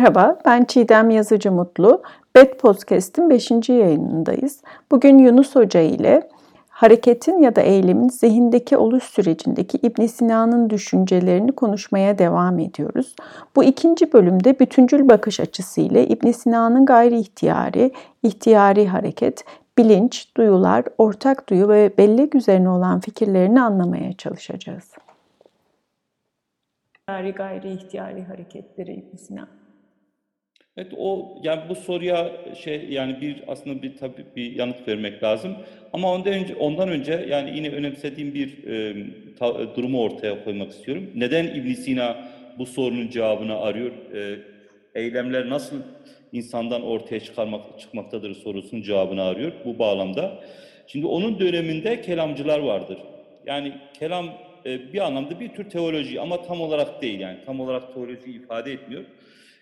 Merhaba, 0.00 0.38
ben 0.44 0.64
Çiğdem 0.64 1.10
Yazıcı 1.10 1.52
Mutlu. 1.52 2.02
Bet 2.36 2.58
Podcast'in 2.58 3.30
5. 3.30 3.50
yayınındayız. 3.68 4.62
Bugün 4.90 5.18
Yunus 5.18 5.56
Hoca 5.56 5.80
ile 5.80 6.28
hareketin 6.68 7.42
ya 7.42 7.56
da 7.56 7.60
eylemin 7.60 8.08
zihindeki 8.08 8.76
oluş 8.76 9.04
sürecindeki 9.04 9.78
İbn 9.82 10.06
Sina'nın 10.06 10.70
düşüncelerini 10.70 11.52
konuşmaya 11.52 12.18
devam 12.18 12.58
ediyoruz. 12.58 13.16
Bu 13.56 13.64
ikinci 13.64 14.12
bölümde 14.12 14.58
bütüncül 14.58 15.08
bakış 15.08 15.40
açısıyla 15.40 16.00
İbn 16.00 16.30
Sina'nın 16.30 16.86
gayri 16.86 17.18
ihtiyari, 17.18 17.92
ihtiyari 18.22 18.88
hareket, 18.88 19.44
bilinç, 19.78 20.36
duyular, 20.36 20.84
ortak 20.98 21.50
duyu 21.50 21.68
ve 21.68 21.92
bellek 21.98 22.34
üzerine 22.34 22.68
olan 22.68 23.00
fikirlerini 23.00 23.62
anlamaya 23.62 24.12
çalışacağız. 24.12 24.92
Gayri 27.06 27.32
gayri 27.32 27.72
ihtiyari 27.72 28.24
hareketleri 28.24 28.92
İbn 28.92 29.16
Sina. 29.16 29.59
Evet 30.76 30.92
o 30.96 31.38
yani 31.42 31.60
bu 31.68 31.74
soruya 31.74 32.30
şey 32.64 32.86
yani 32.90 33.20
bir 33.20 33.42
aslında 33.46 33.82
bir 33.82 33.96
tabii 33.96 34.24
bir 34.36 34.52
yanıt 34.52 34.88
vermek 34.88 35.22
lazım. 35.22 35.56
Ama 35.92 36.12
ondan 36.12 36.32
önce 36.32 36.54
ondan 36.54 36.88
önce 36.88 37.26
yani 37.28 37.56
yine 37.56 37.68
önemsediğim 37.70 38.34
bir 38.34 38.68
e, 38.68 39.06
ta, 39.38 39.76
durumu 39.76 40.02
ortaya 40.02 40.44
koymak 40.44 40.70
istiyorum. 40.70 41.10
Neden 41.14 41.46
İbn 41.46 41.72
Sina 41.72 42.16
bu 42.58 42.66
sorunun 42.66 43.08
cevabını 43.08 43.58
arıyor? 43.58 43.90
E, 44.14 44.38
eylemler 44.94 45.50
nasıl 45.50 45.76
insandan 46.32 46.82
ortaya 46.82 47.20
çıkarmak 47.20 47.80
çıkmaktadır 47.80 48.34
sorusunun 48.34 48.82
cevabını 48.82 49.22
arıyor 49.22 49.52
bu 49.64 49.78
bağlamda. 49.78 50.44
Şimdi 50.86 51.06
onun 51.06 51.38
döneminde 51.38 52.02
kelamcılar 52.02 52.58
vardır. 52.58 52.98
Yani 53.46 53.72
kelam 53.98 54.26
e, 54.66 54.92
bir 54.92 55.06
anlamda 55.06 55.40
bir 55.40 55.48
tür 55.48 55.70
teoloji 55.70 56.20
ama 56.20 56.42
tam 56.42 56.60
olarak 56.60 57.02
değil 57.02 57.20
yani 57.20 57.38
tam 57.46 57.60
olarak 57.60 57.94
teoloji 57.94 58.30
ifade 58.30 58.72
etmiyor. 58.72 59.04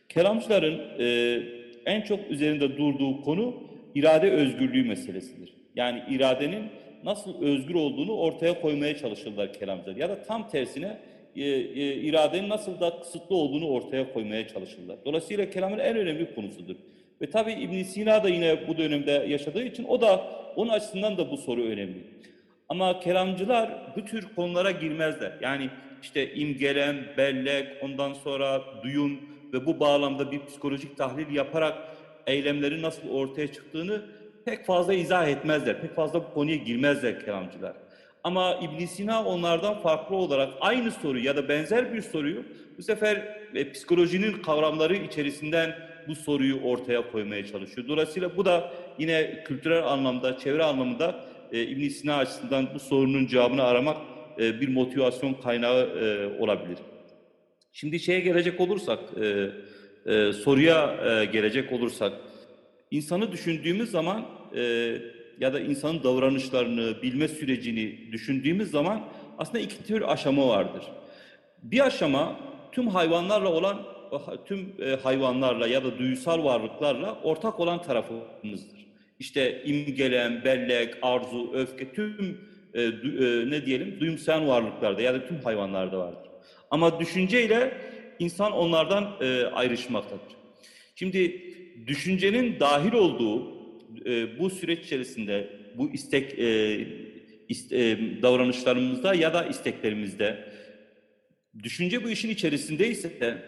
Kelamcıların 0.09 0.81
e, 0.99 1.39
en 1.87 2.01
çok 2.01 2.31
üzerinde 2.31 2.77
durduğu 2.77 3.23
konu 3.23 3.55
irade 3.95 4.31
özgürlüğü 4.31 4.85
meselesidir. 4.85 5.55
Yani 5.77 6.03
iradenin 6.11 6.65
nasıl 7.05 7.43
özgür 7.43 7.75
olduğunu 7.75 8.13
ortaya 8.13 8.61
koymaya 8.61 8.97
çalışırlar 8.97 9.53
kelamcılar. 9.53 9.97
Ya 9.97 10.09
da 10.09 10.23
tam 10.23 10.49
tersine 10.49 10.99
e, 11.37 11.43
e, 11.43 11.95
iradenin 11.95 12.49
nasıl 12.49 12.81
da 12.81 13.01
kısıtlı 13.01 13.37
olduğunu 13.37 13.69
ortaya 13.69 14.13
koymaya 14.13 14.49
çalışırlar. 14.49 14.97
Dolayısıyla 15.05 15.51
kelamın 15.51 15.79
en 15.79 15.97
önemli 15.97 16.35
konusudur. 16.35 16.77
Ve 17.23 17.31
tabi 17.31 17.53
İbn 17.53 17.83
Sina 17.83 18.25
da 18.25 18.29
yine 18.29 18.69
bu 18.69 18.79
dönemde 18.79 19.11
yaşadığı 19.11 19.65
için 19.65 19.85
o 19.85 20.01
da 20.01 20.25
onun 20.57 20.71
açısından 20.71 21.19
da 21.19 21.31
bu 21.31 21.37
soru 21.37 21.63
önemli. 21.63 21.99
Ama 22.69 23.01
kelamcılar 23.01 23.71
bu 23.97 24.05
tür 24.05 24.35
konulara 24.37 24.71
girmezler. 24.71 25.33
Yani 25.41 25.71
işte 26.03 26.35
imgelem, 26.35 26.97
bellek, 27.17 27.67
ondan 27.83 28.13
sonra 28.13 28.63
duyum, 28.83 29.21
ve 29.53 29.67
bu 29.67 29.81
bağlamda 29.81 30.33
bir 30.33 30.47
psikolojik 30.47 30.97
tahlil 30.97 31.35
yaparak 31.35 31.79
eylemlerin 32.27 32.83
nasıl 32.83 33.09
ortaya 33.09 33.53
çıktığını 33.53 34.03
pek 34.45 34.67
fazla 34.67 34.95
izah 34.95 35.29
etmezler. 35.29 35.81
Pek 35.81 35.97
fazla 35.97 36.21
bu 36.21 36.35
konuya 36.35 36.57
girmezler 36.57 37.25
kelamcılar. 37.25 37.73
Ama 38.25 38.55
ibn 38.63 38.85
Sina 38.85 39.25
onlardan 39.25 39.81
farklı 39.81 40.17
olarak 40.17 40.53
aynı 40.61 40.91
soruyu 40.91 41.25
ya 41.25 41.37
da 41.37 41.49
benzer 41.49 41.95
bir 41.95 42.03
soruyu 42.03 42.45
bu 42.79 42.83
sefer 42.83 43.39
e, 43.55 43.73
psikolojinin 43.73 44.43
kavramları 44.43 44.97
içerisinden 44.97 45.77
bu 46.09 46.15
soruyu 46.15 46.61
ortaya 46.61 47.11
koymaya 47.11 47.47
çalışıyor. 47.47 47.89
Dolayısıyla 47.89 48.37
bu 48.37 48.45
da 48.45 48.73
yine 48.99 49.45
kültürel 49.45 49.87
anlamda, 49.87 50.39
çevre 50.39 50.65
anlamında 50.65 51.25
e, 51.53 51.63
ibn 51.63 51.89
Sina 51.89 52.17
açısından 52.17 52.69
bu 52.75 52.79
sorunun 52.79 53.27
cevabını 53.27 53.63
aramak 53.63 53.97
e, 54.39 54.61
bir 54.61 54.69
motivasyon 54.69 55.35
kaynağı 55.35 55.81
e, 55.81 56.39
olabilir. 56.39 56.79
Şimdi 57.81 58.01
şeye 58.01 58.21
gelecek 58.21 58.61
olursak, 58.61 58.99
e, 59.21 59.51
e, 60.13 60.33
soruya 60.33 60.97
e, 61.07 61.25
gelecek 61.25 61.73
olursak, 61.73 62.13
insanı 62.91 63.33
düşündüğümüz 63.33 63.91
zaman 63.91 64.27
e, 64.55 64.63
ya 65.41 65.53
da 65.53 65.61
insanın 65.61 66.03
davranışlarını, 66.03 67.03
bilme 67.03 67.29
sürecini 67.29 68.13
düşündüğümüz 68.13 68.71
zaman 68.71 69.05
aslında 69.39 69.59
iki 69.59 69.85
tür 69.85 70.13
aşama 70.13 70.49
vardır. 70.49 70.83
Bir 71.63 71.87
aşama 71.87 72.41
tüm 72.73 72.89
hayvanlarla 72.89 73.53
olan, 73.53 73.83
tüm 74.47 74.73
e, 74.83 74.97
hayvanlarla 75.03 75.67
ya 75.67 75.85
da 75.85 75.99
duysal 75.99 76.45
varlıklarla 76.45 77.21
ortak 77.23 77.61
olan 77.61 77.83
tarafımızdır. 77.83 78.87
İşte 79.19 79.63
imgelem, 79.65 80.45
bellek, 80.45 80.95
arzu, 81.03 81.53
öfke 81.55 81.93
tüm 81.93 82.41
e, 82.75 82.87
du, 82.87 83.25
e, 83.25 83.51
ne 83.51 83.67
diyelim 83.67 84.01
duyumsayan 84.01 84.49
varlıklarda 84.49 85.03
ya 85.03 85.15
da 85.15 85.27
tüm 85.27 85.41
hayvanlarda 85.41 85.99
vardır. 85.99 86.28
Ama 86.71 87.01
düşünceyle 87.01 87.73
insan 88.19 88.53
onlardan 88.53 89.17
e, 89.21 89.43
ayrışmaktadır. 89.45 90.37
Şimdi 90.95 91.43
düşüncenin 91.87 92.61
dahil 92.61 92.93
olduğu 92.93 93.59
e, 94.07 94.39
bu 94.39 94.51
süreç 94.51 94.85
içerisinde 94.85 95.51
bu 95.75 95.91
istek 95.91 96.39
e, 96.39 96.79
ist, 97.49 97.73
e, 97.73 97.99
davranışlarımızda 98.23 99.15
ya 99.15 99.35
da 99.35 99.45
isteklerimizde 99.45 100.45
düşünce 101.63 102.05
bu 102.05 102.11
işin 102.11 102.29
içerisindeyse 102.29 103.43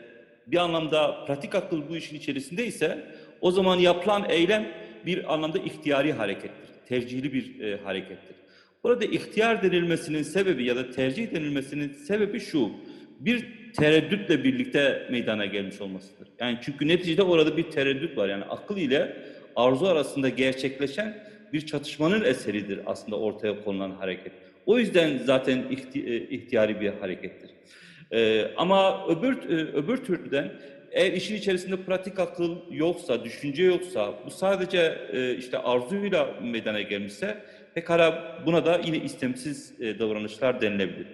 bir 0.46 0.56
anlamda 0.56 1.24
pratik 1.24 1.54
akıl 1.54 1.88
bu 1.88 1.96
işin 1.96 2.16
içerisindeyse 2.16 3.04
o 3.40 3.50
zaman 3.50 3.78
yapılan 3.78 4.30
eylem 4.30 4.68
bir 5.06 5.34
anlamda 5.34 5.58
ihtiyari 5.58 6.12
harekettir. 6.12 6.70
Tercihli 6.88 7.32
bir 7.32 7.60
e, 7.60 7.76
harekettir. 7.76 8.36
Burada 8.84 9.04
ihtiyar 9.04 9.62
denilmesinin 9.62 10.22
sebebi 10.22 10.64
ya 10.64 10.76
da 10.76 10.90
tercih 10.90 11.30
denilmesinin 11.30 11.92
sebebi 11.92 12.40
şu 12.40 12.70
bir 13.20 13.46
tereddütle 13.72 14.44
birlikte 14.44 15.06
meydana 15.10 15.46
gelmiş 15.46 15.80
olmasıdır. 15.80 16.28
Yani 16.40 16.58
çünkü 16.62 16.88
neticede 16.88 17.22
orada 17.22 17.56
bir 17.56 17.62
tereddüt 17.62 18.16
var. 18.16 18.28
Yani 18.28 18.44
akıl 18.44 18.76
ile 18.76 19.16
arzu 19.56 19.86
arasında 19.86 20.28
gerçekleşen 20.28 21.24
bir 21.52 21.66
çatışmanın 21.66 22.24
eseridir 22.24 22.80
aslında 22.86 23.18
ortaya 23.18 23.64
konulan 23.64 23.90
hareket. 23.90 24.32
O 24.66 24.78
yüzden 24.78 25.18
zaten 25.18 25.64
e, 25.94 26.16
ihtiyari 26.16 26.80
bir 26.80 26.88
harekettir. 26.88 27.50
Ee, 28.12 28.46
ama 28.56 29.06
öbür 29.08 29.50
e, 29.50 29.72
öbür 29.72 29.96
türden 29.96 30.52
eğer 30.92 31.12
işin 31.12 31.34
içerisinde 31.34 31.76
pratik 31.76 32.18
akıl 32.18 32.56
yoksa, 32.70 33.24
düşünce 33.24 33.62
yoksa, 33.62 34.14
bu 34.26 34.30
sadece 34.30 34.98
e, 35.12 35.36
işte 35.36 35.58
arzuyla 35.58 36.34
meydana 36.42 36.80
gelmişse 36.80 37.44
pekala 37.74 38.38
buna 38.46 38.64
da 38.66 38.80
yine 38.84 38.96
istemsiz 38.96 39.80
e, 39.80 39.98
davranışlar 39.98 40.60
denilebilir. 40.60 41.06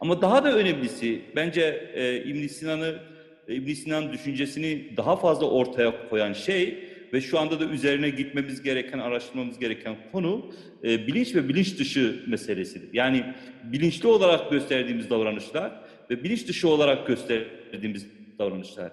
Ama 0.00 0.22
daha 0.22 0.44
da 0.44 0.56
önemlisi 0.56 1.22
bence 1.36 1.90
e, 1.94 2.16
İbn 2.16 2.46
Sinan'ı 2.46 2.98
e, 3.48 3.54
İbn 3.54 3.72
Sinan 3.72 4.12
düşüncesini 4.12 4.96
daha 4.96 5.16
fazla 5.16 5.50
ortaya 5.50 6.08
koyan 6.08 6.32
şey 6.32 6.78
ve 7.12 7.20
şu 7.20 7.38
anda 7.38 7.60
da 7.60 7.64
üzerine 7.64 8.10
gitmemiz 8.10 8.62
gereken, 8.62 8.98
araştırmamız 8.98 9.58
gereken 9.58 9.96
konu 10.12 10.52
e, 10.84 11.06
bilinç 11.06 11.34
ve 11.34 11.48
bilinç 11.48 11.78
dışı 11.78 12.24
meselesidir. 12.26 12.88
Yani 12.92 13.24
bilinçli 13.64 14.08
olarak 14.08 14.50
gösterdiğimiz 14.50 15.10
davranışlar 15.10 15.72
ve 16.10 16.24
bilinç 16.24 16.48
dışı 16.48 16.68
olarak 16.68 17.06
gösterdiğimiz 17.06 18.06
davranışlar. 18.38 18.92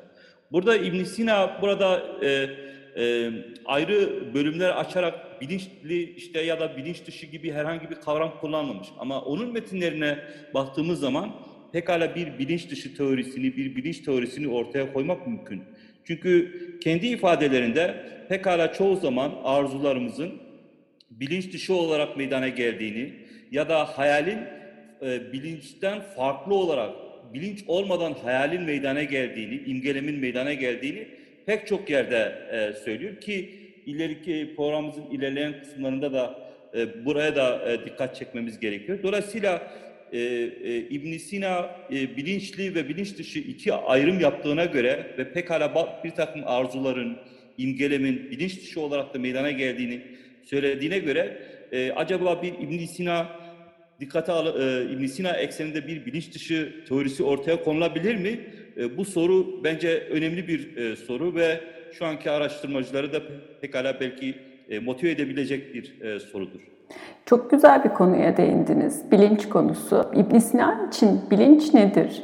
Burada 0.52 0.78
İbn 0.78 1.04
Sina 1.04 1.62
burada 1.62 2.06
e, 2.24 2.50
e, 2.98 3.32
ayrı 3.66 4.34
bölümler 4.34 4.70
açarak 4.70 5.42
bilinçli 5.42 6.14
işte 6.14 6.42
ya 6.42 6.60
da 6.60 6.78
bilinç 6.78 7.06
dışı 7.08 7.26
gibi 7.26 7.52
herhangi 7.52 7.90
bir 7.90 7.96
kavram 7.96 8.40
kullanmamış. 8.42 8.88
Ama 9.00 9.22
onun 9.22 9.54
metinlerine 9.54 10.20
baktığımız 10.54 11.00
zaman 11.00 11.32
pekala 11.72 12.16
bir 12.16 12.40
bilinç 12.40 12.70
dışı 12.70 12.98
teorisini, 12.98 13.58
bir 13.58 13.76
bilinç 13.76 14.00
teorisini 14.00 14.48
ortaya 14.48 14.94
koymak 14.94 15.28
mümkün. 15.28 15.64
Çünkü 16.04 16.52
kendi 16.80 17.08
ifadelerinde 17.08 17.96
pekala 18.30 18.74
çoğu 18.74 18.96
zaman 18.96 19.32
arzularımızın 19.44 20.32
bilinç 21.12 21.54
dışı 21.54 21.74
olarak 21.74 22.18
meydana 22.18 22.48
geldiğini 22.48 23.14
ya 23.52 23.70
da 23.70 23.86
hayalin 23.86 24.40
e, 25.02 25.34
bilinçten 25.34 26.02
farklı 26.02 26.56
olarak 26.56 26.96
bilinç 27.34 27.64
olmadan 27.68 28.14
hayalin 28.24 28.62
meydana 28.62 29.04
geldiğini, 29.04 29.56
imgelemin 29.56 30.20
meydana 30.20 30.54
geldiğini 30.54 31.08
pek 31.48 31.68
çok 31.68 31.90
yerde 31.90 32.48
e, 32.52 32.74
söylüyor 32.84 33.22
ki 33.22 33.50
ileriki 33.86 34.54
programımızın 34.56 35.06
ilerleyen 35.12 35.60
kısımlarında 35.60 36.14
da 36.14 36.40
e, 36.76 37.06
buraya 37.06 37.36
da 37.36 37.72
e, 37.72 37.86
dikkat 37.86 38.16
çekmemiz 38.16 38.60
gerekiyor. 38.60 39.00
Dolayısıyla 39.04 39.72
e, 40.12 40.20
e, 40.20 40.78
ibn 40.78 41.18
Sina 41.18 41.76
e, 41.92 42.18
bilinçli 42.18 42.76
ve 42.76 42.90
bilinç 42.90 43.18
dışı 43.18 43.40
iki 43.40 43.74
ayrım 43.74 44.20
yaptığına 44.20 44.66
göre 44.66 45.16
ve 45.18 45.34
pekala 45.34 46.00
bir 46.04 46.12
takım 46.12 46.42
arzuların, 46.46 47.18
imgelemin 47.58 48.32
bilinç 48.32 48.62
dışı 48.62 48.82
olarak 48.82 49.14
da 49.14 49.20
meydana 49.20 49.52
geldiğini 49.52 50.02
söylediğine 50.44 51.00
göre 51.00 51.38
e, 51.72 51.92
acaba 51.92 52.42
bir 52.42 52.54
ibn 52.54 52.86
Sina 52.86 53.30
dikkate 54.00 54.32
al, 54.32 54.62
e, 54.62 54.92
ibn 54.92 55.06
Sina 55.06 55.32
ekseninde 55.32 55.88
bir 55.88 56.06
bilinç 56.06 56.34
dışı 56.34 56.84
teorisi 56.88 57.24
ortaya 57.24 57.64
konulabilir 57.64 58.16
mi? 58.16 58.40
E, 58.80 58.98
bu 58.98 59.06
soru 59.06 59.64
bence 59.64 60.00
önemli 60.12 60.48
bir 60.48 60.78
e, 60.78 60.96
soru 60.96 61.36
ve 61.36 61.62
şu 61.92 62.06
anki 62.06 62.32
araştırmacıları 62.32 63.14
da 63.14 63.22
pekala 63.62 64.00
belki 64.00 64.36
e, 64.70 64.80
motive 64.80 65.12
edebilecek 65.12 65.74
bir 65.74 66.02
e, 66.02 66.20
sorudur. 66.20 66.60
Çok 67.26 67.52
güzel 67.52 67.84
bir 67.84 67.90
konuya 67.90 68.38
değindiniz. 68.38 69.12
Bilinç 69.12 69.50
konusu. 69.50 70.06
İbn 70.16 70.38
Sina 70.38 70.88
için 70.88 71.22
bilinç 71.32 71.74
nedir? 71.74 72.24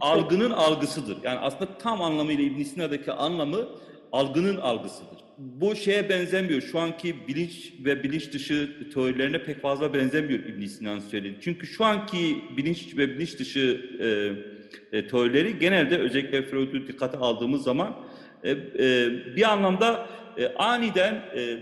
algının 0.00 0.50
algısıdır. 0.50 1.16
Yani 1.22 1.38
aslında 1.38 1.78
tam 1.78 2.02
anlamıyla 2.02 2.44
İbn 2.44 2.62
Sina'daki 2.62 3.12
anlamı 3.12 3.68
algının 4.12 4.56
algısıdır. 4.56 5.24
Bu 5.38 5.76
şeye 5.76 6.08
benzemiyor. 6.08 6.60
Şu 6.62 6.78
anki 6.78 7.28
bilinç 7.28 7.72
ve 7.84 8.02
bilinç 8.02 8.32
dışı 8.32 8.70
teorilerine 8.94 9.44
pek 9.44 9.62
fazla 9.62 9.94
benzemiyor 9.94 10.40
İbn 10.40 10.64
Sina'nın 10.64 11.00
söylediği. 11.00 11.36
Çünkü 11.40 11.66
şu 11.66 11.84
anki 11.84 12.36
bilinç 12.56 12.96
ve 12.96 13.08
bilinç 13.08 13.38
dışı 13.38 13.80
e, 14.00 14.08
e, 14.92 15.06
teorileri 15.06 15.58
genelde 15.58 15.98
özellikle 15.98 16.42
Freud'u 16.42 16.88
dikkate 16.88 17.18
aldığımız 17.18 17.62
zaman 17.62 17.96
e, 18.44 18.50
e, 18.50 18.56
bir 19.36 19.52
anlamda 19.52 20.06
e, 20.38 20.48
aniden 20.48 21.14
e, 21.14 21.58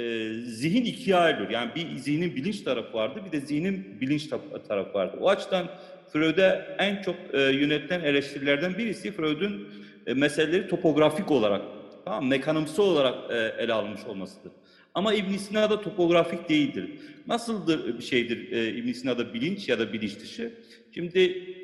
e, 0.00 0.32
zihin 0.34 0.84
ikiye 0.84 1.16
ayrılıyor. 1.16 1.50
Yani 1.50 1.70
bir 1.74 1.96
zihnin 1.96 2.36
bilinç 2.36 2.60
tarafı 2.60 2.92
vardı, 2.92 3.20
bir 3.26 3.32
de 3.32 3.46
zihnin 3.46 4.00
bilinç 4.00 4.28
tarafı 4.68 4.94
vardı. 4.94 5.16
O 5.20 5.28
açıdan 5.28 5.66
Freud'e 6.12 6.76
en 6.78 7.02
çok 7.02 7.14
e, 7.32 7.40
yönetilen 7.40 8.00
eleştirilerden 8.00 8.78
birisi 8.78 9.12
Freud'un 9.12 9.68
e, 10.06 10.14
meseleleri 10.14 10.68
topografik 10.68 11.30
olarak, 11.30 11.62
tamam, 12.04 12.26
mekanımsal 12.26 12.84
olarak 12.84 13.30
e, 13.30 13.62
ele 13.62 13.72
almış 13.72 14.04
olmasıdır. 14.04 14.52
Ama 14.94 15.14
İbn 15.14 15.36
Sina'da 15.36 15.80
topografik 15.80 16.48
değildir. 16.48 16.90
Nasıldır 17.26 17.98
bir 17.98 18.04
şeydir 18.04 18.52
e, 18.52 18.68
İbn 18.68 18.92
Sina'da 18.92 19.34
bilinç 19.34 19.68
ya 19.68 19.78
da 19.78 19.92
bilinç 19.92 20.20
dışı? 20.20 20.52
Şimdi 20.96 21.20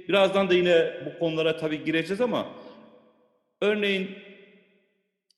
birazdan 0.09 0.51
da 0.51 0.55
yine 0.55 0.93
bu 1.07 1.19
konulara 1.19 1.57
tabii 1.57 1.85
gireceğiz 1.85 2.21
ama 2.21 2.47
örneğin 3.61 4.11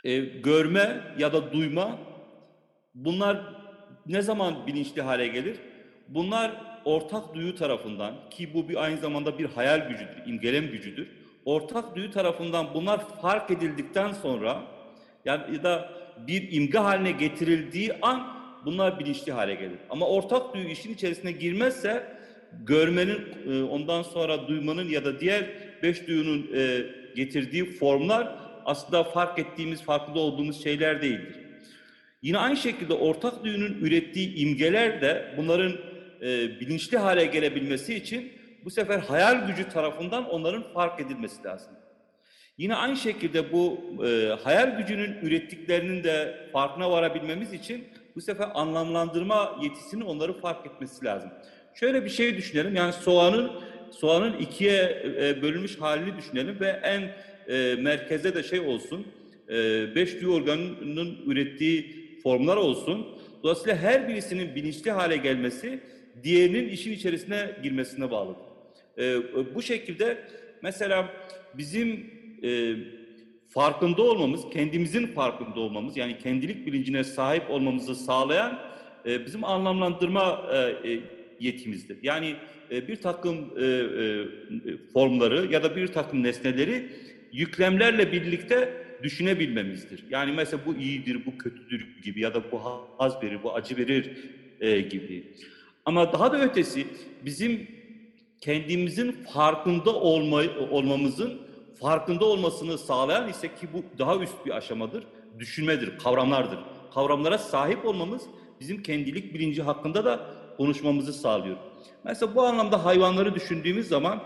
e, 0.05 0.19
görme 0.19 1.01
ya 1.19 1.33
da 1.33 1.53
duyma 1.53 1.99
bunlar 2.95 3.41
ne 4.07 4.23
zaman 4.23 4.67
bilinçli 4.67 5.03
hale 5.03 5.27
gelir? 5.27 5.57
Bunlar 6.09 6.53
ortak 6.85 7.35
duyu 7.35 7.55
tarafından 7.55 8.15
ki 8.31 8.55
bu 8.55 8.69
bir 8.69 8.85
aynı 8.85 8.99
zamanda 8.99 9.39
bir 9.39 9.45
hayal 9.45 9.89
gücüdür, 9.89 10.27
imgelem 10.27 10.71
gücüdür. 10.71 11.09
Ortak 11.45 11.97
duyu 11.97 12.11
tarafından 12.11 12.75
bunlar 12.75 13.09
fark 13.23 13.51
edildikten 13.51 14.13
sonra 14.13 14.63
yani 15.25 15.55
ya 15.55 15.63
da 15.63 15.91
bir 16.27 16.53
imge 16.53 16.79
haline 16.79 17.13
getirildiği 17.13 17.93
an 18.03 18.27
bunlar 18.65 18.99
bilinçli 18.99 19.33
hale 19.33 19.55
gelir. 19.55 19.79
Ama 19.91 20.09
ortak 20.09 20.55
duyu 20.55 20.69
işin 20.69 20.95
içerisine 20.95 21.33
girmezse 21.33 22.14
görmenin 22.67 23.21
e, 23.51 23.63
ondan 23.63 24.03
sonra 24.03 24.49
duymanın 24.49 24.89
ya 24.89 25.05
da 25.05 25.21
diğer 25.21 25.45
beş 25.83 26.07
duyunun 26.07 26.51
e, 26.55 26.83
getirdiği 27.17 27.65
formlar 27.65 28.37
aslında 28.65 29.05
fark 29.05 29.39
ettiğimiz, 29.39 29.83
farkında 29.83 30.19
olduğumuz 30.19 30.63
şeyler 30.63 31.03
değildir. 31.03 31.37
Yine 32.23 32.39
aynı 32.39 32.57
şekilde 32.57 32.95
ortak 32.95 33.45
duyunun 33.45 33.75
ürettiği 33.81 34.35
imgeler 34.35 35.01
de 35.01 35.35
bunların 35.37 35.73
e, 36.23 36.61
bilinçli 36.61 36.99
hale 36.99 37.25
gelebilmesi 37.25 37.95
için 37.95 38.33
bu 38.65 38.71
sefer 38.71 38.99
hayal 38.99 39.47
gücü 39.47 39.69
tarafından 39.69 40.31
onların 40.31 40.73
fark 40.73 41.01
edilmesi 41.01 41.45
lazım. 41.45 41.73
Yine 42.59 42.75
aynı 42.75 42.97
şekilde 42.97 43.53
bu 43.53 43.81
e, 44.07 44.29
hayal 44.45 44.79
gücünün 44.79 45.15
ürettiklerinin 45.23 46.05
de 46.05 46.49
farkına 46.53 46.91
varabilmemiz 46.91 47.53
için 47.53 47.85
bu 48.17 48.21
sefer 48.21 48.49
anlamlandırma 48.55 49.59
yetisinin 49.63 50.05
onları 50.05 50.41
fark 50.41 50.67
etmesi 50.67 51.05
lazım. 51.05 51.31
Şöyle 51.75 52.05
bir 52.05 52.11
şey 52.11 52.37
düşünelim. 52.37 52.77
Yani 52.77 52.93
soğanın 52.93 53.51
soğanın 53.91 54.39
ikiye 54.39 55.03
e, 55.21 55.43
bölünmüş 55.43 55.81
halini 55.81 56.17
düşünelim 56.17 56.61
ve 56.61 56.81
en 56.83 57.11
e, 57.55 57.75
merkezde 57.75 58.35
de 58.35 58.43
şey 58.43 58.61
olsun. 58.61 59.07
E, 59.49 59.55
beş 59.95 60.21
duyu 60.21 60.33
organının 60.33 61.19
ürettiği 61.27 62.05
formlar 62.23 62.57
olsun. 62.57 63.07
Dolayısıyla 63.43 63.77
her 63.77 64.09
birisinin 64.09 64.55
bilinçli 64.55 64.91
hale 64.91 65.17
gelmesi 65.17 65.81
diğerinin 66.23 66.69
işin 66.69 66.93
içerisine 66.93 67.51
girmesine 67.63 68.11
bağlıdır. 68.11 68.43
E, 68.99 69.17
bu 69.55 69.63
şekilde 69.63 70.19
mesela 70.63 71.09
bizim 71.55 72.11
e, 72.45 72.75
farkında 73.49 74.03
olmamız, 74.03 74.41
kendimizin 74.53 75.07
farkında 75.07 75.61
olmamız 75.61 75.97
yani 75.97 76.19
kendilik 76.19 76.67
bilincine 76.67 77.05
sahip 77.05 77.51
olmamızı 77.51 77.95
sağlayan 77.95 78.59
e, 79.07 79.27
bizim 79.27 79.45
anlamlandırma 79.45 80.43
e, 80.53 80.59
e, 80.93 81.01
yetimizdir. 81.41 81.99
Yani 82.03 82.37
e, 82.71 82.89
bir 82.89 82.97
takım 82.97 83.37
e, 83.37 83.65
e, 83.65 84.25
formları 84.93 85.53
ya 85.53 85.63
da 85.63 85.77
bir 85.77 85.87
takım 85.87 86.23
nesneleri 86.23 86.93
yüklemlerle 87.33 88.13
birlikte 88.13 88.85
düşünebilmemizdir. 89.03 90.05
Yani 90.11 90.33
mesela 90.33 90.63
bu 90.67 90.75
iyidir, 90.75 91.27
bu 91.27 91.39
kötüdür 91.39 92.03
gibi 92.03 92.21
ya 92.21 92.35
da 92.35 92.53
bu 92.53 92.61
haz 92.99 93.23
verir, 93.23 93.39
bu 93.43 93.55
acı 93.55 93.77
verir 93.77 94.11
e, 94.61 94.81
gibi. 94.81 95.33
Ama 95.85 96.13
daha 96.13 96.33
da 96.33 96.41
ötesi 96.41 96.87
bizim 97.25 97.69
kendimizin 98.41 99.13
farkında 99.13 99.95
olma, 99.95 100.43
olmamızın 100.71 101.41
farkında 101.81 102.25
olmasını 102.25 102.79
sağlayan 102.79 103.29
ise 103.29 103.55
ki 103.55 103.69
bu 103.73 103.85
daha 103.99 104.17
üst 104.17 104.47
bir 104.47 104.57
aşamadır, 104.57 105.05
düşünmedir, 105.39 105.99
kavramlardır. 105.99 106.59
Kavramlara 106.95 107.39
sahip 107.39 107.85
olmamız 107.85 108.23
bizim 108.61 108.83
kendilik 108.83 109.35
bilinci 109.35 109.63
hakkında 109.63 110.05
da 110.05 110.31
konuşmamızı 110.57 111.13
sağlıyor. 111.13 111.57
Mesela 112.05 112.35
bu 112.35 112.43
anlamda 112.43 112.85
hayvanları 112.85 113.35
düşündüğümüz 113.35 113.89
zaman 113.89 114.23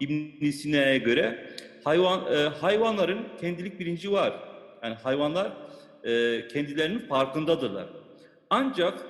İbn 0.00 0.50
Sina'ya 0.50 0.96
göre 0.96 1.54
hayvan 1.84 2.32
e, 2.32 2.36
hayvanların 2.36 3.18
kendilik 3.40 3.80
bilinci 3.80 4.12
var. 4.12 4.32
Yani 4.82 4.94
hayvanlar 4.94 5.52
e, 6.04 6.48
kendilerinin 6.48 6.98
farkındadırlar. 6.98 7.86
Ancak 8.50 9.06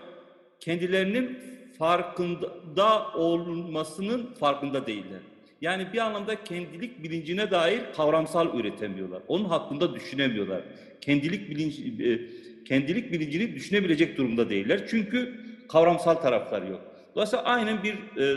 kendilerinin 0.61 1.39
farkında 1.79 3.13
olmasının 3.15 4.27
farkında 4.41 4.87
değiller. 4.87 5.21
Yani 5.61 5.87
bir 5.93 5.99
anlamda 5.99 6.45
kendilik 6.45 7.03
bilincine 7.03 7.51
dair 7.51 7.81
kavramsal 7.97 8.59
üretemiyorlar. 8.59 9.23
Onun 9.29 9.45
hakkında 9.45 9.95
düşünemiyorlar. 9.95 10.63
Kendilik 11.01 11.51
bilinci 11.51 12.05
e, 12.05 12.21
kendilik 12.65 13.13
bilincini 13.13 13.55
düşünebilecek 13.55 14.17
durumda 14.17 14.51
değiller. 14.51 14.81
Çünkü 14.91 15.48
kavramsal 15.69 16.15
tarafları 16.15 16.67
yok. 16.67 16.83
Dolayısıyla 17.15 17.45
aynen 17.45 17.83
bir 17.83 18.17
e, 18.17 18.37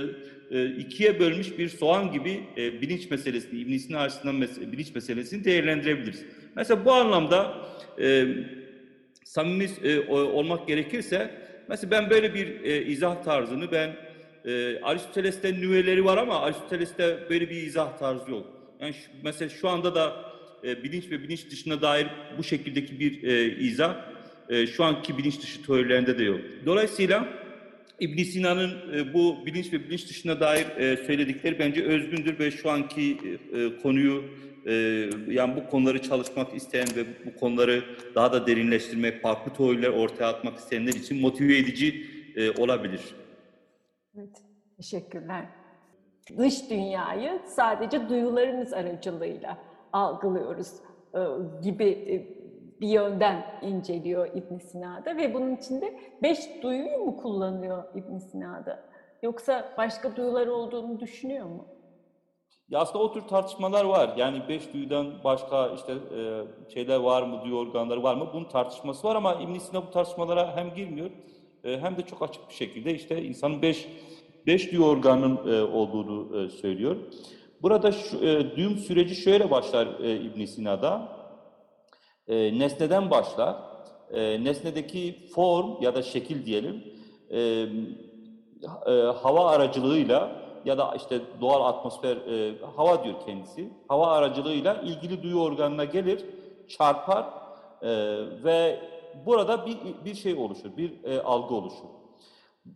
e, 0.49 0.65
ikiye 0.75 1.19
bölmüş 1.19 1.57
bir 1.57 1.69
soğan 1.69 2.11
gibi 2.11 2.53
e, 2.57 2.81
bilinç 2.81 3.09
meselesini, 3.11 3.59
İbn 3.59 3.77
Sina 3.77 3.99
açısından 3.99 4.35
mes- 4.35 4.71
bilinç 4.71 4.95
meselesini 4.95 5.43
değerlendirebiliriz. 5.43 6.25
Mesela 6.55 6.85
bu 6.85 6.91
anlamda 6.93 7.65
e, 7.99 8.25
samimi 9.25 9.63
e, 9.83 10.00
olmak 10.09 10.67
gerekirse, 10.67 11.31
mesela 11.67 11.91
ben 11.91 12.09
böyle 12.09 12.33
bir 12.33 12.61
e, 12.63 12.85
izah 12.85 13.21
tarzını 13.23 13.71
ben 13.71 13.97
e, 14.45 14.79
Aristoteles'te 14.81 15.53
nüveleri 15.53 16.05
var 16.05 16.17
ama 16.17 16.41
Aristoteles'te 16.41 17.25
böyle 17.29 17.50
bir 17.50 17.55
izah 17.63 17.97
tarzı 17.97 18.31
yok. 18.31 18.47
Yani 18.79 18.93
şu, 18.93 19.11
mesela 19.23 19.50
şu 19.50 19.69
anda 19.69 19.95
da 19.95 20.25
e, 20.63 20.83
bilinç 20.83 21.11
ve 21.11 21.23
bilinç 21.23 21.51
dışına 21.51 21.81
dair 21.81 22.07
bu 22.29 22.43
şekildeki 22.43 23.00
bir 23.00 23.23
e, 23.23 23.45
izah 23.57 23.97
e, 24.51 24.67
şu 24.67 24.84
anki 24.84 25.17
bilinç 25.17 25.41
dışı 25.41 25.65
teorilerinde 25.65 26.17
de 26.17 26.24
yok. 26.24 26.39
Dolayısıyla 26.65 27.27
İbn 28.00 28.24
Sina'nın 28.24 28.72
e, 28.93 29.13
bu 29.13 29.46
bilinç 29.46 29.74
ve 29.74 29.79
bilinç 29.79 30.10
dışına 30.10 30.39
dair 30.39 30.65
e, 30.65 30.98
söyledikleri 30.98 31.60
bence 31.60 31.84
özgündür 31.84 32.39
ve 32.39 32.51
şu 32.51 32.72
anki 32.72 33.17
e, 33.53 33.81
konuyu 33.81 34.24
yani 35.27 35.55
bu 35.55 35.70
konuları 35.70 36.01
çalışmak 36.01 36.55
isteyen 36.55 36.88
ve 36.96 37.05
bu 37.25 37.39
konuları 37.39 37.84
daha 38.15 38.34
da 38.34 38.48
derinleştirmek, 38.48 39.22
farklı 39.22 39.53
teoriler 39.53 39.89
ortaya 39.89 40.25
atmak 40.25 40.58
isteyenler 40.58 40.93
için 40.93 41.22
motive 41.22 41.58
edici 41.58 42.05
olabilir. 42.58 43.01
Evet, 44.17 44.29
teşekkürler. 44.77 45.46
Dış 46.38 46.70
dünyayı 46.70 47.39
sadece 47.46 48.10
duyularımız 48.10 48.74
aracılığıyla 48.74 49.58
algılıyoruz 49.93 50.72
gibi 51.63 52.27
bir 52.81 52.88
yönden 52.88 53.45
inceliyor 53.61 54.27
İbn 54.27 54.57
Sina'da 54.57 55.17
ve 55.17 55.33
bunun 55.33 55.55
içinde 55.55 56.00
beş 56.23 56.39
duyuyu 56.63 56.97
mu 56.97 57.17
kullanıyor 57.17 57.83
İbn 57.95 58.17
Sina'da? 58.17 58.83
Yoksa 59.23 59.73
başka 59.77 60.15
duyular 60.15 60.47
olduğunu 60.47 61.00
düşünüyor 61.00 61.45
mu? 61.45 61.65
Ya 62.69 62.79
aslında 62.79 63.03
o 63.03 63.13
tür 63.13 63.21
tartışmalar 63.21 63.85
var. 63.85 64.13
Yani 64.17 64.41
beş 64.50 64.73
duyudan 64.73 65.13
başka 65.23 65.67
işte 65.75 65.93
e, 65.93 66.43
şeyler 66.73 67.00
var 67.00 67.23
mı, 67.23 67.41
duyu 67.43 67.55
organları 67.55 68.03
var 68.03 68.15
mı? 68.15 68.29
Bunun 68.33 68.45
tartışması 68.45 69.07
var 69.07 69.15
ama 69.15 69.33
İbn 69.33 69.57
Sina 69.57 69.88
bu 69.88 69.91
tartışmalara 69.91 70.55
hem 70.55 70.73
girmiyor 70.75 71.09
e, 71.63 71.79
hem 71.79 71.97
de 71.97 72.01
çok 72.01 72.21
açık 72.21 72.50
bir 72.50 72.53
şekilde 72.53 72.93
işte 72.93 73.23
insanın 73.23 73.61
beş, 73.61 73.88
beş 74.47 74.71
duyu 74.71 74.85
organının 74.85 75.53
e, 75.53 75.61
olduğunu 75.63 76.38
e, 76.38 76.50
söylüyor. 76.50 76.95
Burada 77.61 77.91
şu, 77.91 78.25
e, 78.25 78.55
duyum 78.55 78.77
süreci 78.77 79.15
şöyle 79.15 79.51
başlar 79.51 79.88
e, 80.00 80.15
İbn 80.15 80.45
Sina'da. 80.45 81.20
E, 82.31 82.59
nesneden 82.59 83.11
başlar. 83.11 83.55
E, 84.11 84.43
nesnedeki 84.43 85.27
form 85.35 85.81
ya 85.81 85.95
da 85.95 86.01
şekil 86.01 86.45
diyelim 86.45 86.83
e, 87.29 87.39
e, 88.88 88.91
hava 89.21 89.50
aracılığıyla 89.50 90.41
ya 90.65 90.77
da 90.77 90.93
işte 90.95 91.21
doğal 91.41 91.65
atmosfer, 91.69 92.17
e, 92.17 92.55
hava 92.75 93.03
diyor 93.03 93.15
kendisi. 93.25 93.69
Hava 93.88 94.07
aracılığıyla 94.07 94.81
ilgili 94.81 95.23
duyu 95.23 95.41
organına 95.41 95.85
gelir, 95.85 96.25
çarpar 96.67 97.25
e, 97.81 97.89
ve 98.43 98.79
burada 99.25 99.65
bir, 99.65 99.77
bir 100.05 100.15
şey 100.15 100.33
oluşur, 100.33 100.77
bir 100.77 101.03
e, 101.03 101.21
algı 101.21 101.55
oluşur. 101.55 101.88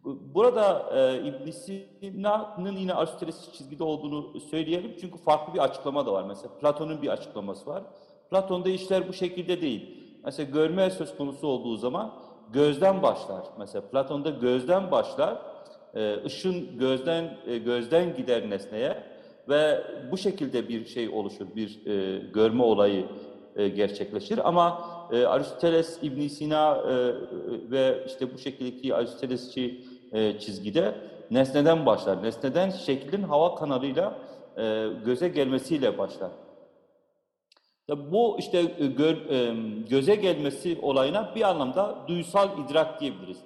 Burada 0.05 0.89
e, 0.99 1.27
ibn 1.27 1.51
Sina'nın 1.51 2.77
yine 2.77 2.93
Aristoteles 2.93 3.51
çizgide 3.53 3.83
olduğunu 3.83 4.39
söyleyelim. 4.39 4.95
Çünkü 5.01 5.17
farklı 5.17 5.53
bir 5.53 5.59
açıklama 5.59 6.05
da 6.05 6.13
var. 6.13 6.23
Mesela 6.23 6.49
Platon'un 6.59 7.01
bir 7.01 7.07
açıklaması 7.07 7.69
var. 7.69 7.83
Platon'da 8.31 8.69
işler 8.69 9.07
bu 9.07 9.13
şekilde 9.13 9.61
değil. 9.61 9.95
Mesela 10.25 10.51
görme 10.51 10.89
söz 10.89 11.17
konusu 11.17 11.47
olduğu 11.47 11.77
zaman 11.77 12.13
gözden 12.53 13.01
başlar. 13.03 13.43
Mesela 13.59 13.81
Platon'da 13.81 14.29
gözden 14.29 14.91
başlar. 14.91 15.37
E, 15.95 16.23
ışın 16.25 16.77
gözden 16.79 17.37
e, 17.47 17.57
gözden 17.57 18.15
gider 18.15 18.49
nesneye 18.49 19.03
ve 19.49 19.83
bu 20.11 20.17
şekilde 20.17 20.69
bir 20.69 20.85
şey 20.85 21.09
oluşur, 21.09 21.45
bir 21.55 21.85
e, 21.85 22.19
görme 22.33 22.63
olayı 22.63 23.05
gerçekleşir. 23.55 24.47
Ama 24.47 24.81
Aristoteles, 25.27 25.99
ibn 26.03 26.27
Sina 26.27 26.83
ve 27.71 28.03
işte 28.05 28.33
bu 28.33 28.37
şekildeki 28.37 28.95
Aristotelesçi 28.95 29.85
çizgide 30.39 30.95
nesneden 31.31 31.85
başlar. 31.85 32.23
Nesneden 32.23 32.69
şeklin 32.69 33.23
hava 33.23 33.55
kanalıyla 33.55 34.17
göze 35.05 35.27
gelmesiyle 35.27 35.97
başlar. 35.97 36.31
Bu 37.89 38.37
işte 38.39 38.57
e, 38.59 38.83
e, 38.83 39.55
göze 39.89 40.15
gelmesi 40.15 40.77
olayına 40.81 41.35
bir 41.35 41.41
anlamda 41.41 42.05
duysal 42.07 42.49
idrak 42.59 43.01
diyebiliriz. 43.01 43.37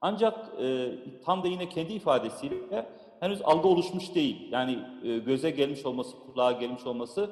Ancak 0.00 0.52
e, 0.62 0.88
tam 1.24 1.42
da 1.42 1.48
yine 1.48 1.68
kendi 1.68 1.92
ifadesiyle 1.92 2.86
henüz 3.20 3.42
algı 3.44 3.68
oluşmuş 3.68 4.14
değil. 4.14 4.48
Yani 4.52 4.78
göze 5.26 5.50
gelmiş 5.50 5.86
olması, 5.86 6.16
kulağa 6.18 6.52
gelmiş 6.52 6.86
olması 6.86 7.30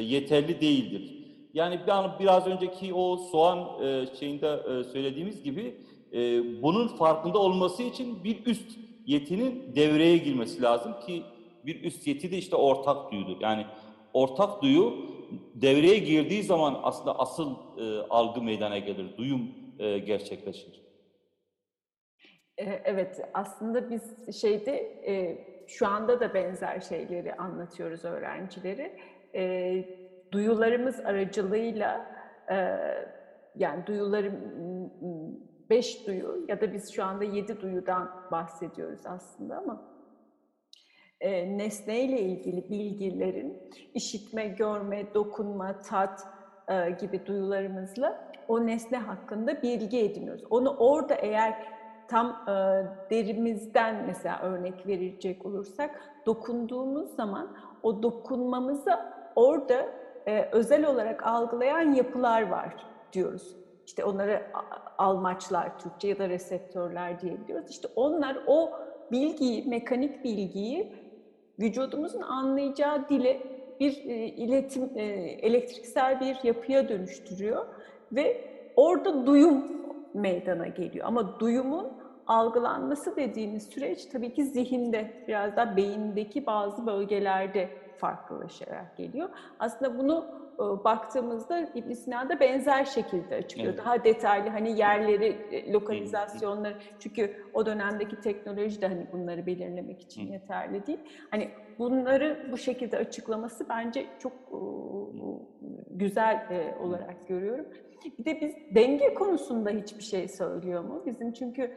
yeterli 0.00 0.60
değildir. 0.60 1.24
Yani 1.54 1.80
biraz 2.20 2.46
önceki 2.46 2.94
o 2.94 3.16
soğan 3.16 3.68
şeyinde 4.18 4.60
söylediğimiz 4.92 5.42
gibi 5.42 5.74
bunun 6.62 6.88
farkında 6.88 7.38
olması 7.38 7.82
için 7.82 8.24
bir 8.24 8.46
üst 8.46 8.78
yetinin 9.06 9.76
devreye 9.76 10.16
girmesi 10.16 10.62
lazım 10.62 10.92
ki 11.06 11.22
bir 11.66 11.84
üst 11.84 12.06
yeti 12.06 12.30
de 12.30 12.38
işte 12.38 12.56
ortak 12.56 13.12
duyudur. 13.12 13.36
Yani 13.40 13.66
ortak 14.12 14.62
duyu 14.62 15.13
devreye 15.54 15.98
girdiği 15.98 16.42
zaman 16.42 16.80
aslında 16.82 17.18
asıl 17.18 17.56
e, 17.78 18.06
algı 18.10 18.42
meydana 18.42 18.78
gelir, 18.78 19.16
duyum 19.16 19.50
e, 19.78 19.98
gerçekleşir. 19.98 20.84
Evet, 22.84 23.20
aslında 23.34 23.90
biz 23.90 24.36
şeyde 24.40 24.76
e, 25.06 25.38
şu 25.66 25.86
anda 25.86 26.20
da 26.20 26.34
benzer 26.34 26.80
şeyleri 26.80 27.34
anlatıyoruz 27.34 28.04
öğrencileri. 28.04 28.98
E, 29.34 29.84
duyularımız 30.32 31.00
aracılığıyla 31.00 32.06
e, 32.50 32.78
yani 33.56 33.86
duyularım 33.86 34.34
beş 35.70 36.06
duyu 36.06 36.44
ya 36.48 36.60
da 36.60 36.72
biz 36.72 36.92
şu 36.92 37.04
anda 37.04 37.24
yedi 37.24 37.60
duyudan 37.60 38.10
bahsediyoruz 38.30 39.06
aslında 39.06 39.56
ama 39.56 39.93
e, 41.24 41.58
nesneyle 41.58 42.20
ilgili 42.20 42.70
bilgilerin 42.70 43.58
işitme, 43.94 44.46
görme, 44.46 45.14
dokunma, 45.14 45.80
tat 45.80 46.26
e, 46.68 46.90
gibi 46.90 47.26
duyularımızla 47.26 48.30
o 48.48 48.66
nesne 48.66 48.98
hakkında 48.98 49.62
bilgi 49.62 49.98
ediniyoruz. 49.98 50.44
Onu 50.50 50.76
orada 50.78 51.14
eğer 51.14 51.66
tam 52.08 52.26
e, 52.26 52.52
derimizden 53.10 54.04
mesela 54.06 54.40
örnek 54.42 54.86
verecek 54.86 55.46
olursak 55.46 56.00
dokunduğumuz 56.26 57.14
zaman 57.16 57.56
o 57.82 58.02
dokunmamızı 58.02 58.98
orada 59.36 59.86
e, 60.26 60.48
özel 60.52 60.86
olarak 60.86 61.26
algılayan 61.26 61.94
yapılar 61.94 62.48
var 62.50 62.86
diyoruz. 63.12 63.56
İşte 63.86 64.04
onları 64.04 64.42
almaçlar 64.98 65.78
Türkçe 65.78 66.08
ya 66.08 66.18
da 66.18 66.28
reseptörler 66.28 67.20
diyebiliyoruz. 67.20 67.70
İşte 67.70 67.88
onlar 67.96 68.38
o 68.46 68.70
bilgiyi, 69.12 69.68
mekanik 69.68 70.24
bilgiyi 70.24 71.03
vücudumuzun 71.58 72.22
anlayacağı 72.22 73.08
dile 73.08 73.40
bir 73.80 73.92
e, 74.04 74.26
iletim, 74.26 74.90
e, 74.94 75.02
elektriksel 75.42 76.20
bir 76.20 76.36
yapıya 76.42 76.88
dönüştürüyor 76.88 77.66
ve 78.12 78.50
orada 78.76 79.26
duyum 79.26 79.64
meydana 80.14 80.66
geliyor. 80.66 81.06
Ama 81.06 81.40
duyumun 81.40 81.86
algılanması 82.26 83.16
dediğimiz 83.16 83.62
süreç 83.62 84.06
tabii 84.06 84.34
ki 84.34 84.44
zihinde, 84.44 85.10
biraz 85.28 85.56
da 85.56 85.76
beyindeki 85.76 86.46
bazı 86.46 86.86
bölgelerde 86.86 87.68
farklılaşarak 87.96 88.96
geliyor. 88.96 89.28
Aslında 89.58 89.98
bunu 89.98 90.26
e, 90.54 90.84
baktığımızda 90.84 91.60
ibn 91.74 91.92
Sina'da 91.92 92.40
benzer 92.40 92.84
şekilde 92.84 93.36
açıklıyor. 93.36 93.74
Evet. 93.74 93.84
Daha 93.84 94.04
detaylı 94.04 94.48
hani 94.48 94.78
yerleri, 94.78 95.26
e, 95.26 95.72
lokalizasyonları 95.72 96.76
çünkü 96.98 97.36
o 97.54 97.66
dönemdeki 97.66 98.20
teknoloji 98.20 98.80
de 98.80 98.86
hani 98.88 99.06
bunları 99.12 99.46
belirlemek 99.46 100.00
için 100.00 100.32
yeterli 100.32 100.86
değil. 100.86 101.00
Hani 101.30 101.50
bunları 101.78 102.48
bu 102.52 102.56
şekilde 102.56 102.98
açıklaması 102.98 103.68
bence 103.68 104.06
çok 104.18 104.32
e, 104.32 104.58
güzel 105.90 106.46
olarak 106.80 107.28
görüyorum. 107.28 107.66
Bir 108.18 108.24
de 108.24 108.40
biz 108.40 108.54
denge 108.74 109.14
konusunda 109.14 109.70
hiçbir 109.70 110.02
şey 110.02 110.28
söylüyor 110.28 110.84
mu? 110.84 111.02
Bizim 111.06 111.32
çünkü 111.32 111.70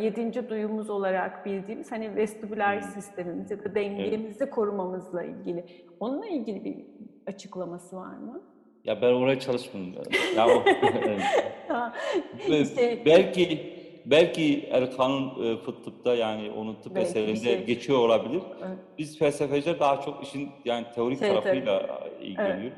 yedinci 0.00 0.48
duyumuz 0.48 0.90
olarak 0.90 1.46
bildiğimiz 1.46 1.92
hani 1.92 2.16
vestibüler 2.16 2.80
hmm. 2.80 2.90
sistemimiz 2.90 3.50
ya 3.50 3.64
da 3.64 3.74
dengemizi 3.74 4.44
evet. 4.44 4.54
korumamızla 4.54 5.24
ilgili. 5.24 5.64
Onunla 6.00 6.26
ilgili 6.26 6.64
bir 6.64 6.76
açıklaması 7.26 7.96
var 7.96 8.16
mı? 8.16 8.42
Ya 8.84 9.02
ben 9.02 9.12
oraya 9.12 9.40
çalışmadım. 9.40 9.94
ya 10.36 10.46
o, 10.48 10.64
işte, 12.52 13.02
belki 13.06 13.72
belki 14.06 14.68
Erkan'ın 14.70 15.54
e, 15.54 15.64
tıpta 15.64 16.14
yani 16.14 16.50
onun 16.50 16.74
tıp 16.74 16.96
eserinde 16.96 17.36
şey. 17.36 17.64
geçiyor 17.64 17.98
olabilir. 17.98 18.42
Evet. 18.58 18.78
Biz 18.98 19.18
felsefeciler 19.18 19.80
daha 19.80 20.00
çok 20.00 20.22
işin 20.22 20.48
yani 20.64 20.86
teorik 20.94 21.18
şey, 21.18 21.28
tarafıyla 21.28 21.86
tabii. 21.86 22.24
ilgileniyor. 22.24 22.72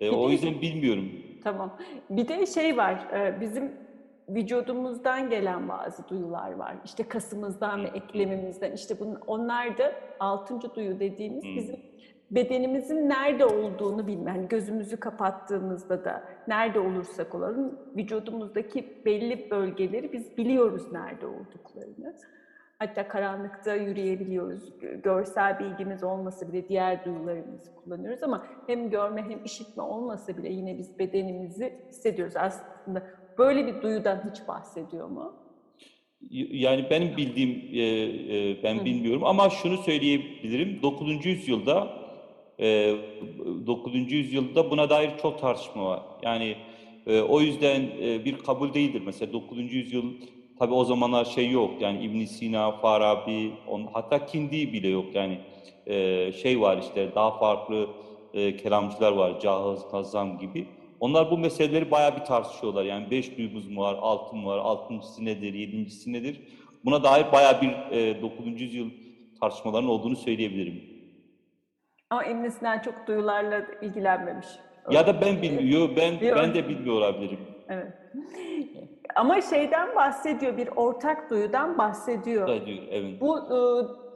E, 0.00 0.10
o 0.10 0.30
yüzden 0.30 0.60
bilmiyorum. 0.60 1.12
Tamam. 1.44 1.76
Bir 2.10 2.28
de 2.28 2.46
şey 2.46 2.76
var. 2.76 2.94
E, 3.12 3.40
bizim 3.40 3.72
vücudumuzdan 4.28 5.30
gelen 5.30 5.68
bazı 5.68 6.08
duyular 6.08 6.52
var. 6.52 6.76
İşte 6.84 7.08
kasımızdan 7.08 7.84
ve 7.84 7.88
eklemimizden. 7.88 8.72
İşte 8.72 9.00
bunun, 9.00 9.18
onlar 9.26 9.78
da 9.78 9.92
altıncı 10.20 10.74
duyu 10.74 11.00
dediğimiz 11.00 11.44
bizim 11.44 11.76
bedenimizin 12.30 13.08
nerede 13.08 13.44
olduğunu 13.46 14.06
bilme. 14.06 14.30
Hani 14.30 14.48
gözümüzü 14.48 14.96
kapattığımızda 14.96 16.04
da 16.04 16.24
nerede 16.48 16.80
olursak 16.80 17.34
olalım 17.34 17.78
vücudumuzdaki 17.96 19.02
belli 19.04 19.50
bölgeleri 19.50 20.12
biz 20.12 20.36
biliyoruz 20.36 20.92
nerede 20.92 21.26
olduklarını. 21.26 22.14
Hatta 22.78 23.08
karanlıkta 23.08 23.74
yürüyebiliyoruz. 23.74 24.72
Görsel 25.02 25.58
bilgimiz 25.58 26.04
olmasa 26.04 26.52
bile 26.52 26.68
diğer 26.68 27.04
duyularımızı 27.04 27.74
kullanıyoruz 27.74 28.22
ama 28.22 28.46
hem 28.66 28.90
görme 28.90 29.22
hem 29.22 29.44
işitme 29.44 29.82
olmasa 29.82 30.36
bile 30.36 30.48
yine 30.48 30.78
biz 30.78 30.98
bedenimizi 30.98 31.78
hissediyoruz. 31.88 32.36
Aslında 32.36 33.02
Böyle 33.38 33.66
bir 33.66 33.82
duyudan 33.82 34.30
hiç 34.30 34.48
bahsediyor 34.48 35.08
mu? 35.08 35.32
Yani 36.50 36.86
benim 36.90 37.16
bildiğim, 37.16 37.50
e, 37.72 37.82
e, 38.38 38.62
ben 38.62 38.78
Hı. 38.78 38.84
bilmiyorum 38.84 39.24
ama 39.24 39.50
şunu 39.50 39.76
söyleyebilirim. 39.78 40.82
9. 40.82 41.26
yüzyılda, 41.28 41.88
e, 42.60 42.94
9. 43.66 44.12
yüzyılda 44.12 44.70
buna 44.70 44.90
dair 44.90 45.10
çok 45.22 45.40
tartışma 45.40 45.84
var. 45.86 46.00
Yani 46.22 46.56
e, 47.06 47.20
o 47.20 47.40
yüzden 47.40 47.82
e, 48.02 48.24
bir 48.24 48.38
kabul 48.38 48.74
değildir. 48.74 49.02
Mesela 49.06 49.32
9. 49.32 49.74
yüzyıl, 49.74 50.04
tabi 50.58 50.74
o 50.74 50.84
zamanlar 50.84 51.24
şey 51.24 51.50
yok. 51.50 51.70
Yani 51.80 52.04
ibn 52.04 52.24
Sina, 52.24 52.72
Farabi, 52.72 53.52
on, 53.66 53.88
hatta 53.92 54.26
Kindi 54.26 54.72
bile 54.72 54.88
yok. 54.88 55.14
Yani 55.14 55.38
e, 55.86 56.32
şey 56.32 56.60
var 56.60 56.78
işte 56.78 57.14
daha 57.14 57.38
farklı 57.38 57.88
e, 58.34 58.56
kelamcılar 58.56 59.12
var, 59.12 59.40
Cahız, 59.40 59.88
Kazam 59.90 60.38
gibi. 60.38 60.66
Onlar 61.04 61.30
bu 61.30 61.38
meseleleri 61.38 61.90
bayağı 61.90 62.16
bir 62.16 62.24
tartışıyorlar. 62.24 62.84
Yani 62.84 63.10
beş 63.10 63.38
duyumuz 63.38 63.68
mu 63.68 63.82
var, 63.82 63.96
altı 64.00 64.36
mı 64.36 64.46
var, 64.46 64.58
altıncısı 64.58 65.24
nedir, 65.24 65.54
yedincisi 65.54 66.12
nedir? 66.12 66.40
Buna 66.84 67.04
dair 67.04 67.32
bayağı 67.32 67.62
bir 67.62 67.96
e, 67.96 68.22
9. 68.22 68.60
yüzyıl 68.60 68.90
tartışmaların 69.40 69.88
olduğunu 69.88 70.16
söyleyebilirim. 70.16 70.82
Ama 72.10 72.24
İbn 72.24 72.48
Sina 72.48 72.82
çok 72.82 73.06
duyularla 73.06 73.66
ilgilenmemiş. 73.82 74.46
Ya 74.90 75.06
da 75.06 75.20
ben 75.20 75.42
bilmiyor, 75.42 75.88
ben 75.96 76.14
ben 76.20 76.54
de 76.54 76.68
bilmiyor 76.68 76.94
olabilirim. 76.96 77.40
Evet. 77.68 77.92
Ama 79.14 79.40
şeyden 79.40 79.96
bahsediyor, 79.96 80.56
bir 80.56 80.68
ortak 80.76 81.30
duyudan 81.30 81.78
bahsediyor. 81.78 82.48
Evet. 82.48 83.20
Bu 83.20 83.38
e, 83.38 83.58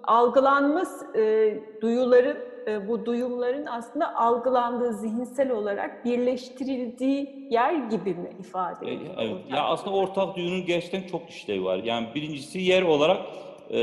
algılanmış 0.08 0.88
e, 1.16 1.54
duyuların 1.82 2.36
e, 2.66 2.88
bu 2.88 3.06
duyumların 3.06 3.66
aslında 3.66 4.16
algılandığı 4.16 4.92
zihinsel 4.92 5.50
olarak 5.50 6.04
birleştirildiği 6.04 7.48
yer 7.50 7.74
gibi 7.74 8.10
mi 8.14 8.30
ifade 8.40 8.90
e, 8.90 8.94
ediyor? 8.94 9.14
Evet. 9.18 9.36
Ya 9.50 9.64
aslında 9.64 9.96
ortak 9.96 10.36
duyunun 10.36 10.66
gerçekten 10.66 11.02
çok 11.02 11.30
işlevi 11.30 11.64
var. 11.64 11.78
Yani 11.84 12.06
birincisi 12.14 12.58
yer 12.58 12.82
olarak 12.82 13.18
e, 13.70 13.78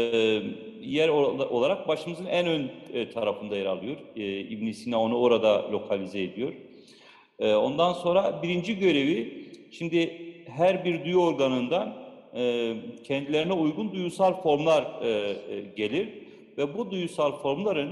yer 0.81 1.09
olarak 1.49 1.87
başımızın 1.87 2.25
en 2.25 2.47
ön 2.47 2.71
e, 2.93 3.09
tarafında 3.09 3.55
yer 3.55 3.65
alıyor. 3.65 3.95
E, 4.15 4.39
ibn 4.39 4.71
Sina 4.71 5.01
onu 5.01 5.17
orada 5.17 5.71
lokalize 5.71 6.21
ediyor. 6.21 6.53
E, 7.39 7.55
ondan 7.55 7.93
sonra 7.93 8.39
birinci 8.43 8.79
görevi 8.79 9.45
şimdi 9.71 10.21
her 10.47 10.85
bir 10.85 11.05
duyu 11.05 11.17
organından 11.17 12.04
e, 12.35 12.75
kendilerine 13.03 13.53
uygun 13.53 13.91
duyusal 13.91 14.41
formlar 14.41 15.01
e, 15.01 15.09
e, 15.09 15.61
gelir 15.75 16.09
ve 16.57 16.77
bu 16.77 16.91
duyusal 16.91 17.31
formların 17.31 17.91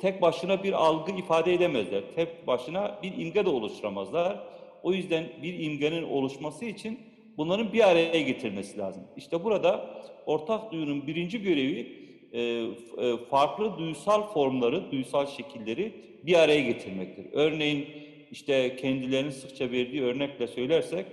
tek 0.00 0.22
başına 0.22 0.62
bir 0.62 0.72
algı 0.72 1.12
ifade 1.12 1.54
edemezler. 1.54 2.02
Tek 2.16 2.46
başına 2.46 2.98
bir 3.02 3.12
imge 3.18 3.44
de 3.44 3.48
oluşturamazlar. 3.48 4.38
O 4.82 4.92
yüzden 4.92 5.24
bir 5.42 5.58
imgenin 5.58 6.02
oluşması 6.02 6.64
için 6.64 7.00
bunların 7.36 7.72
bir 7.72 7.88
araya 7.88 8.22
getirilmesi 8.22 8.78
lazım. 8.78 9.02
İşte 9.16 9.44
burada 9.44 9.90
ortak 10.26 10.72
duyunun 10.72 11.06
birinci 11.06 11.42
görevi 11.42 11.92
farklı 13.30 13.78
duysal 13.78 14.22
formları, 14.22 14.92
duysal 14.92 15.26
şekilleri 15.26 15.92
bir 16.22 16.34
araya 16.34 16.60
getirmektir. 16.60 17.26
Örneğin 17.32 17.86
işte 18.30 18.76
kendilerinin 18.76 19.30
sıkça 19.30 19.70
verdiği 19.70 20.02
örnekle 20.02 20.46
söylersek 20.46 21.06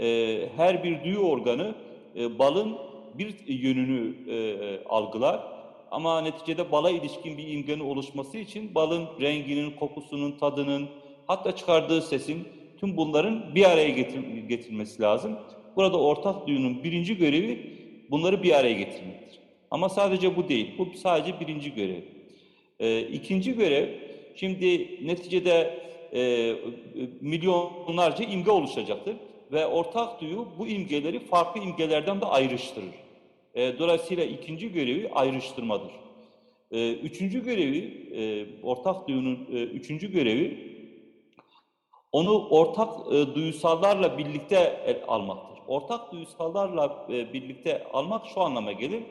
e, 0.00 0.38
her 0.56 0.84
bir 0.84 1.04
duyu 1.04 1.18
organı 1.18 1.74
e, 2.16 2.38
balın 2.38 2.76
bir 3.14 3.34
yönünü 3.46 4.14
e, 4.28 4.36
e, 4.36 4.84
algılar 4.84 5.40
ama 5.90 6.20
neticede 6.20 6.72
bala 6.72 6.90
ilişkin 6.90 7.38
bir 7.38 7.48
imgenin 7.48 7.80
oluşması 7.80 8.38
için 8.38 8.74
balın 8.74 9.08
renginin, 9.20 9.70
kokusunun, 9.70 10.38
tadının 10.38 10.88
hatta 11.26 11.56
çıkardığı 11.56 12.02
sesin 12.02 12.48
tüm 12.80 12.96
bunların 12.96 13.54
bir 13.54 13.70
araya 13.70 13.88
getir 13.88 14.20
getirmesi 14.48 15.02
lazım. 15.02 15.38
Burada 15.76 16.00
ortak 16.00 16.46
duyunun 16.46 16.84
birinci 16.84 17.16
görevi 17.16 17.76
bunları 18.10 18.42
bir 18.42 18.52
araya 18.52 18.72
getirmektir. 18.72 19.40
Ama 19.70 19.88
sadece 19.88 20.36
bu 20.36 20.48
değil. 20.48 20.74
Bu 20.78 20.88
sadece 20.96 21.40
birinci 21.40 21.74
görev. 21.74 22.02
Ee, 22.80 23.00
ikinci 23.00 23.54
görev, 23.54 23.88
şimdi 24.34 24.98
neticede 25.06 25.80
e, 26.14 26.54
milyonlarca 27.20 28.24
imge 28.24 28.50
oluşacaktır. 28.50 29.16
Ve 29.52 29.66
ortak 29.66 30.20
duyu 30.20 30.48
bu 30.58 30.66
imgeleri 30.66 31.18
farklı 31.18 31.60
imgelerden 31.60 32.20
de 32.20 32.26
ayrıştırır. 32.26 32.94
E, 33.54 33.78
dolayısıyla 33.78 34.24
ikinci 34.24 34.72
görevi 34.72 35.10
ayrıştırmadır. 35.14 35.90
E, 36.70 36.92
üçüncü 36.92 37.44
görevi, 37.44 38.08
e, 38.14 38.46
ortak 38.62 39.08
duyunun 39.08 39.48
e, 39.52 39.62
üçüncü 39.62 40.12
görevi 40.12 40.70
onu 42.12 42.48
ortak 42.48 43.12
e, 43.12 43.34
duyusallarla 43.34 44.18
birlikte 44.18 44.80
el, 44.86 45.02
almaktır. 45.08 45.62
Ortak 45.68 46.12
duyusallarla 46.12 47.06
e, 47.08 47.32
birlikte 47.32 47.84
almak 47.92 48.26
şu 48.34 48.40
anlama 48.40 48.72
gelir. 48.72 49.02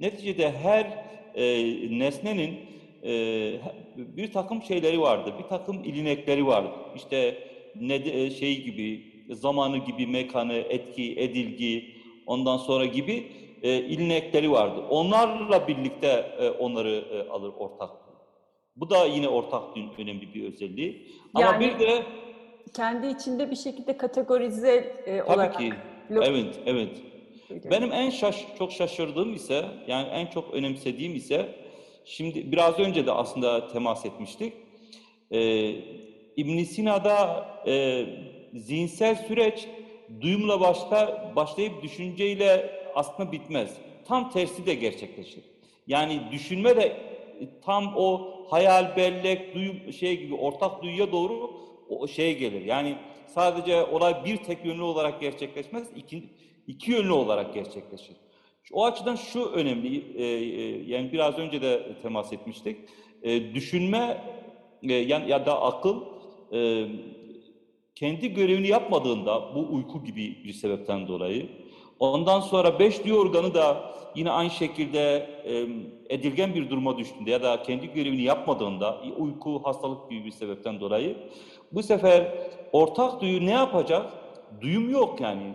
Neticede 0.00 0.52
her 0.52 1.04
e, 1.34 1.44
nesnenin 1.98 2.60
e, 3.04 3.10
bir 3.96 4.32
takım 4.32 4.62
şeyleri 4.62 5.00
vardır, 5.00 5.34
bir 5.38 5.48
takım 5.48 5.84
ilinekleri 5.84 6.46
vardır. 6.46 6.72
İşte 6.96 7.38
ne 7.74 8.04
de, 8.04 8.30
şey 8.30 8.62
gibi, 8.62 9.15
zamanı 9.30 9.76
gibi, 9.78 10.06
mekanı, 10.06 10.52
etki, 10.54 11.14
edilgi, 11.20 11.96
ondan 12.26 12.56
sonra 12.56 12.84
gibi 12.84 13.32
e, 13.62 13.78
ilinekleri 13.78 14.50
vardır. 14.50 14.84
Onlarla 14.90 15.68
birlikte 15.68 16.06
e, 16.38 16.50
onları 16.50 16.90
e, 17.12 17.28
alır 17.30 17.52
ortak. 17.58 17.90
Bu 18.76 18.90
da 18.90 19.04
yine 19.06 19.28
ortak 19.28 19.76
dün 19.76 19.90
önemli 19.98 20.34
bir 20.34 20.44
özelliği. 20.52 21.06
Ama 21.34 21.46
Yani- 21.46 21.64
bir 21.64 21.78
de 21.78 22.02
Kendi 22.74 23.06
içinde 23.06 23.50
bir 23.50 23.56
şekilde 23.56 23.96
kategorize 23.96 24.70
e, 25.06 25.18
tabii 25.18 25.32
olarak. 25.34 25.58
ki 25.58 25.72
Lo- 26.10 26.24
evet 26.24 26.60
evet. 26.66 27.02
Benim 27.70 27.92
en 27.92 28.10
şaş 28.10 28.46
çok 28.58 28.72
şaşırdığım 28.72 29.34
ise 29.34 29.64
yani 29.86 30.08
en 30.08 30.26
çok 30.26 30.54
önemsediğim 30.54 31.14
ise 31.14 31.48
şimdi 32.04 32.52
biraz 32.52 32.78
önce 32.78 33.06
de 33.06 33.12
aslında 33.12 33.68
temas 33.68 34.06
etmiştik. 34.06 34.52
Ee, 35.30 35.70
ibn 36.36 36.58
Sina'da 36.58 37.46
e, 37.66 38.04
zihinsel 38.56 39.14
süreç 39.14 39.68
duyumla 40.20 40.60
başta 40.60 41.32
başlayıp 41.36 41.82
düşünceyle 41.82 42.70
aslında 42.94 43.32
bitmez. 43.32 43.76
Tam 44.04 44.30
tersi 44.30 44.66
de 44.66 44.74
gerçekleşir. 44.74 45.44
Yani 45.86 46.20
düşünme 46.32 46.76
de 46.76 46.82
e, 46.82 47.60
tam 47.64 47.96
o 47.96 48.32
hayal, 48.50 48.96
bellek, 48.96 49.54
duyum 49.54 49.92
şey 49.92 50.20
gibi 50.20 50.34
ortak 50.34 50.82
duyuya 50.82 51.12
doğru 51.12 51.50
o 51.88 52.08
şeye 52.08 52.32
gelir. 52.32 52.64
Yani 52.64 52.96
sadece 53.26 53.84
olay 53.84 54.24
bir 54.24 54.36
tek 54.36 54.64
yönlü 54.64 54.82
olarak 54.82 55.20
gerçekleşmez, 55.20 55.88
iki, 55.96 56.24
iki 56.66 56.90
yönlü 56.90 57.12
olarak 57.12 57.54
gerçekleşir. 57.54 58.16
O 58.72 58.84
açıdan 58.84 59.16
şu 59.16 59.44
önemli, 59.44 60.04
e, 60.16 60.24
e, 60.24 60.92
yani 60.92 61.12
biraz 61.12 61.38
önce 61.38 61.62
de 61.62 61.82
temas 62.02 62.32
etmiştik. 62.32 62.76
E, 63.22 63.54
düşünme 63.54 64.24
e, 64.82 64.92
ya, 64.94 65.18
ya 65.18 65.46
da 65.46 65.62
akıl 65.62 66.02
e, 66.52 66.86
kendi 67.96 68.34
görevini 68.34 68.68
yapmadığında 68.68 69.54
bu 69.54 69.66
uyku 69.70 70.04
gibi 70.04 70.44
bir 70.44 70.52
sebepten 70.52 71.08
dolayı 71.08 71.48
ondan 71.98 72.40
sonra 72.40 72.78
beş 72.78 73.04
duyu 73.04 73.18
organı 73.18 73.54
da 73.54 73.94
yine 74.14 74.30
aynı 74.30 74.50
şekilde 74.50 75.30
e, 75.44 75.66
edilgen 76.14 76.54
bir 76.54 76.70
duruma 76.70 76.98
düştüğünde 76.98 77.30
ya 77.30 77.42
da 77.42 77.62
kendi 77.62 77.92
görevini 77.92 78.22
yapmadığında 78.22 79.00
uyku 79.18 79.60
hastalık 79.64 80.10
gibi 80.10 80.24
bir 80.24 80.30
sebepten 80.30 80.80
dolayı 80.80 81.16
bu 81.72 81.82
sefer 81.82 82.32
ortak 82.72 83.20
duyu 83.20 83.46
ne 83.46 83.52
yapacak? 83.52 84.12
Duyum 84.60 84.90
yok 84.90 85.20
yani. 85.20 85.54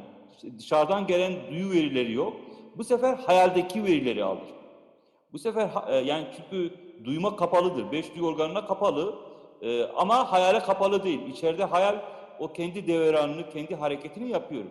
Dışarıdan 0.59 1.07
gelen 1.07 1.33
duyu 1.51 1.71
verileri 1.71 2.13
yok. 2.13 2.33
Bu 2.77 2.83
sefer 2.83 3.13
hayaldeki 3.13 3.83
verileri 3.83 4.23
alır. 4.23 4.47
Bu 5.33 5.39
sefer 5.39 5.69
e, 5.89 5.95
yani 5.95 6.25
çünkü 6.37 6.75
duyuma 7.03 7.35
kapalıdır. 7.35 7.91
Beş 7.91 8.15
duyu 8.15 8.25
organına 8.25 8.65
kapalı 8.65 9.15
e, 9.61 9.83
ama 9.83 10.31
hayale 10.31 10.59
kapalı 10.59 11.03
değil. 11.03 11.19
İçeride 11.27 11.63
hayal 11.63 11.95
o 12.41 12.53
kendi 12.53 12.87
devranını, 12.87 13.49
kendi 13.49 13.75
hareketini 13.75 14.29
yapıyor. 14.29 14.63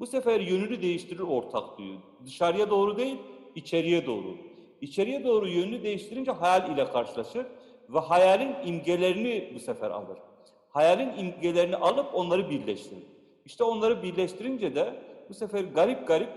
Bu 0.00 0.06
sefer 0.06 0.40
yönünü 0.40 0.82
değiştirir 0.82 1.20
ortak 1.20 1.78
duyu. 1.78 1.96
Dışarıya 2.26 2.70
doğru 2.70 2.98
değil, 2.98 3.16
içeriye 3.54 4.06
doğru. 4.06 4.36
İçeriye 4.80 5.24
doğru 5.24 5.48
yönünü 5.48 5.82
değiştirince 5.82 6.32
hayal 6.32 6.70
ile 6.70 6.84
karşılaşır 6.84 7.46
ve 7.88 7.98
hayalin 7.98 8.54
imgelerini 8.64 9.52
bu 9.54 9.60
sefer 9.60 9.90
alır. 9.90 10.18
Hayalin 10.70 11.10
imgelerini 11.18 11.76
alıp 11.76 12.14
onları 12.14 12.50
birleştirir. 12.50 13.02
İşte 13.46 13.64
onları 13.64 14.02
birleştirince 14.02 14.74
de 14.74 14.94
bu 15.28 15.34
sefer 15.34 15.64
garip 15.64 16.08
garip 16.08 16.30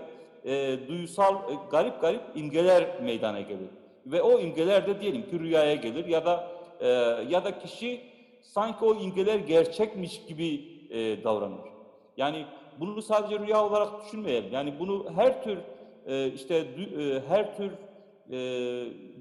e, 0.44 0.78
duysal, 0.88 1.34
e, 1.34 1.54
garip 1.70 2.00
garip 2.00 2.22
imgeler 2.34 3.00
meydana 3.02 3.40
gelir. 3.40 3.70
Ve 4.06 4.22
o 4.22 4.40
imgeler 4.40 4.86
de 4.86 5.00
diyelim 5.00 5.30
ki 5.30 5.40
rüyaya 5.40 5.74
gelir 5.74 6.06
ya 6.06 6.26
da 6.26 6.50
e, 6.80 6.88
ya 7.28 7.44
da 7.44 7.58
kişi 7.58 8.00
sanki 8.42 8.84
o 8.84 8.94
imgeler 8.94 9.38
gerçekmiş 9.38 10.26
gibi 10.26 10.79
e, 10.90 11.24
davranır. 11.24 11.60
Yani 12.16 12.46
bunu 12.80 13.02
sadece 13.02 13.38
rüya 13.38 13.66
olarak 13.66 14.04
düşünmeyelim. 14.04 14.52
Yani 14.52 14.74
bunu 14.80 15.06
her 15.16 15.42
tür 15.44 15.58
e, 16.06 16.28
işte 16.32 16.54
du- 16.54 17.16
e, 17.16 17.20
her 17.28 17.56
tür 17.56 17.72
e, 18.30 18.38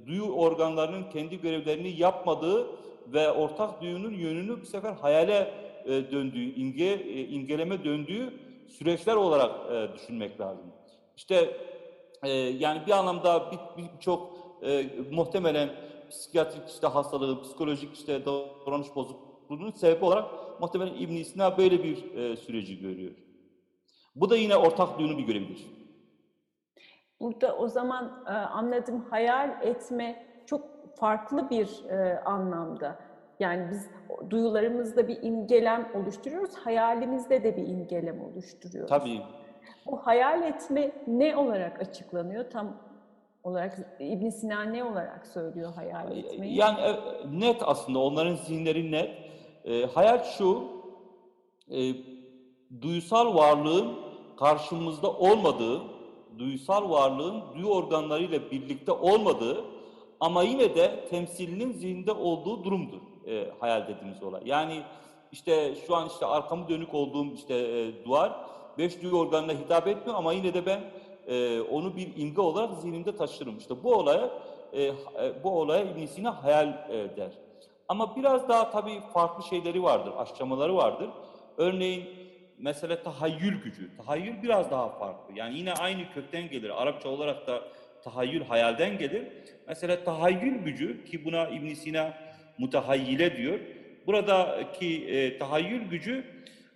duyu 0.07 0.23
organlarının 0.31 1.03
kendi 1.09 1.41
görevlerini 1.41 1.89
yapmadığı 2.01 2.67
ve 3.07 3.31
ortak 3.31 3.81
duyunun 3.81 4.13
yönünü 4.13 4.61
bu 4.61 4.65
sefer 4.65 4.93
hayale 4.93 5.53
e, 5.85 6.11
döndüğü, 6.11 6.55
imge, 6.55 6.85
e, 6.85 7.27
imgeleme 7.27 7.83
döndüğü 7.83 8.33
süreçler 8.67 9.15
olarak 9.15 9.51
e, 9.71 9.93
düşünmek 9.95 10.39
lazım. 10.39 10.65
İşte 11.17 11.57
e, 12.23 12.29
yani 12.31 12.81
bir 12.87 12.91
anlamda 12.91 13.51
bir- 13.51 13.83
bir- 13.83 13.89
birçok 13.97 14.29
e, 14.63 14.85
muhtemelen 15.11 15.69
psikiyatrik 16.09 16.69
işte 16.69 16.87
hastalığı, 16.87 17.41
psikolojik 17.41 17.93
işte 17.97 18.25
davranış 18.25 18.87
bozukluğunun 18.95 19.71
sebebi 19.71 20.05
olarak 20.05 20.25
muhtemelen 20.61 20.93
İbn 20.93 21.23
Sina 21.23 21.57
böyle 21.57 21.83
bir 21.83 22.15
e, 22.15 22.35
süreci 22.35 22.79
görüyor. 22.79 23.11
Bu 24.15 24.29
da 24.29 24.37
yine 24.37 24.55
ortak 24.55 24.99
duyunun 24.99 25.17
bir 25.17 25.23
görevidir. 25.23 25.67
Burada 27.19 27.57
o 27.57 27.67
zaman 27.67 28.23
e, 28.27 28.29
anladım 28.31 29.05
hayal 29.09 29.61
etme 29.61 30.25
çok 30.45 30.61
farklı 30.97 31.49
bir 31.49 31.89
e, 31.89 32.19
anlamda. 32.19 32.99
Yani 33.39 33.71
biz 33.71 33.89
duyularımızda 34.29 35.07
bir 35.07 35.23
imgelem 35.23 35.91
oluşturuyoruz, 35.95 36.55
hayalimizde 36.55 37.43
de 37.43 37.57
bir 37.57 37.67
imgelem 37.67 38.21
oluşturuyoruz. 38.21 38.89
Tabii. 38.89 39.21
Bu 39.85 39.97
hayal 39.97 40.43
etme 40.43 40.91
ne 41.07 41.35
olarak 41.35 41.81
açıklanıyor? 41.81 42.49
Tam 42.49 42.77
olarak 43.43 43.77
İbn 43.99 44.29
Sina 44.29 44.63
ne 44.63 44.83
olarak 44.83 45.27
söylüyor 45.27 45.73
hayal 45.75 46.17
etmeyi? 46.17 46.55
Yani 46.55 46.79
e, 46.79 46.95
net 47.39 47.61
aslında 47.65 47.99
onların 47.99 48.35
zihinleri 48.35 48.91
net. 48.91 49.28
E, 49.65 49.85
hayal 49.85 50.23
şu, 50.23 50.63
e, 51.71 51.93
duysal 52.81 53.35
varlığın 53.35 53.93
karşımızda 54.37 55.11
olmadığı, 55.11 55.81
duysal 56.37 56.89
varlığın 56.89 57.41
duyu 57.55 57.67
organlarıyla 57.67 58.51
birlikte 58.51 58.91
olmadığı 58.91 59.65
ama 60.19 60.43
yine 60.43 60.75
de 60.75 61.05
temsilinin 61.09 61.73
zihinde 61.73 62.11
olduğu 62.11 62.63
durumdur 62.63 62.99
e, 63.27 63.51
hayal 63.59 63.87
dediğimiz 63.87 64.23
olay. 64.23 64.41
Yani 64.45 64.81
işte 65.31 65.75
şu 65.87 65.95
an 65.95 66.07
işte 66.07 66.25
arkamı 66.25 66.69
dönük 66.69 66.93
olduğum 66.93 67.33
işte 67.33 67.55
e, 67.55 68.05
duvar 68.05 68.45
beş 68.77 69.01
duyu 69.01 69.17
organına 69.17 69.51
hitap 69.51 69.87
etmiyor 69.87 70.17
ama 70.17 70.33
yine 70.33 70.53
de 70.53 70.65
ben 70.65 70.81
e, 71.27 71.61
onu 71.61 71.95
bir 71.95 72.17
imge 72.17 72.41
olarak 72.41 72.77
zihnimde 72.81 73.15
taşırım. 73.15 73.57
İşte 73.57 73.83
bu 73.83 73.95
olaya 73.95 74.29
e, 74.73 74.83
e, 74.83 74.93
bu 75.43 75.49
olaya 75.59 75.83
İbn 75.83 76.05
Sina 76.05 76.43
hayal 76.43 76.67
e, 76.67 77.17
der. 77.17 77.31
Ama 77.89 78.15
biraz 78.15 78.49
daha 78.49 78.71
tabii 78.71 79.01
farklı 79.13 79.43
şeyleri 79.43 79.83
vardır, 79.83 80.11
aşamaları 80.17 80.75
vardır. 80.75 81.09
Örneğin 81.57 82.05
mesela 82.57 83.03
tahayyül 83.03 83.63
gücü. 83.63 83.97
Tahayyül 83.97 84.43
biraz 84.43 84.71
daha 84.71 84.89
farklı. 84.89 85.33
Yani 85.35 85.57
yine 85.57 85.73
aynı 85.73 86.13
kökten 86.13 86.49
gelir. 86.49 86.81
Arapça 86.81 87.09
olarak 87.09 87.47
da 87.47 87.61
tahayyül 88.03 88.43
hayalden 88.43 88.97
gelir. 88.97 89.23
Mesela 89.67 90.03
tahayyül 90.03 90.57
gücü 90.57 91.05
ki 91.05 91.25
buna 91.25 91.47
İbn 91.49 91.73
Sina 91.73 92.13
mutahayyile 92.57 93.37
diyor. 93.37 93.59
Buradaki 94.07 95.07
e, 95.07 95.37
tahayyül 95.37 95.89
gücü 95.89 96.23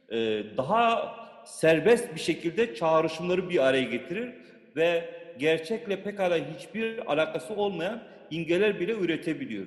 e, 0.10 0.18
daha 0.58 1.16
serbest 1.46 2.16
bir 2.16 2.20
şekilde 2.20 2.76
çağrışımları 2.76 3.50
bir 3.50 3.66
araya 3.68 3.84
getirir 3.84 4.34
ve 4.76 5.10
gerçekle 5.38 6.04
pekala 6.04 6.38
hiçbir 6.38 7.12
alakası 7.12 7.54
olmayan 7.56 8.04
imgeler 8.32 8.80
bile 8.80 8.92
üretebiliyor. 8.92 9.66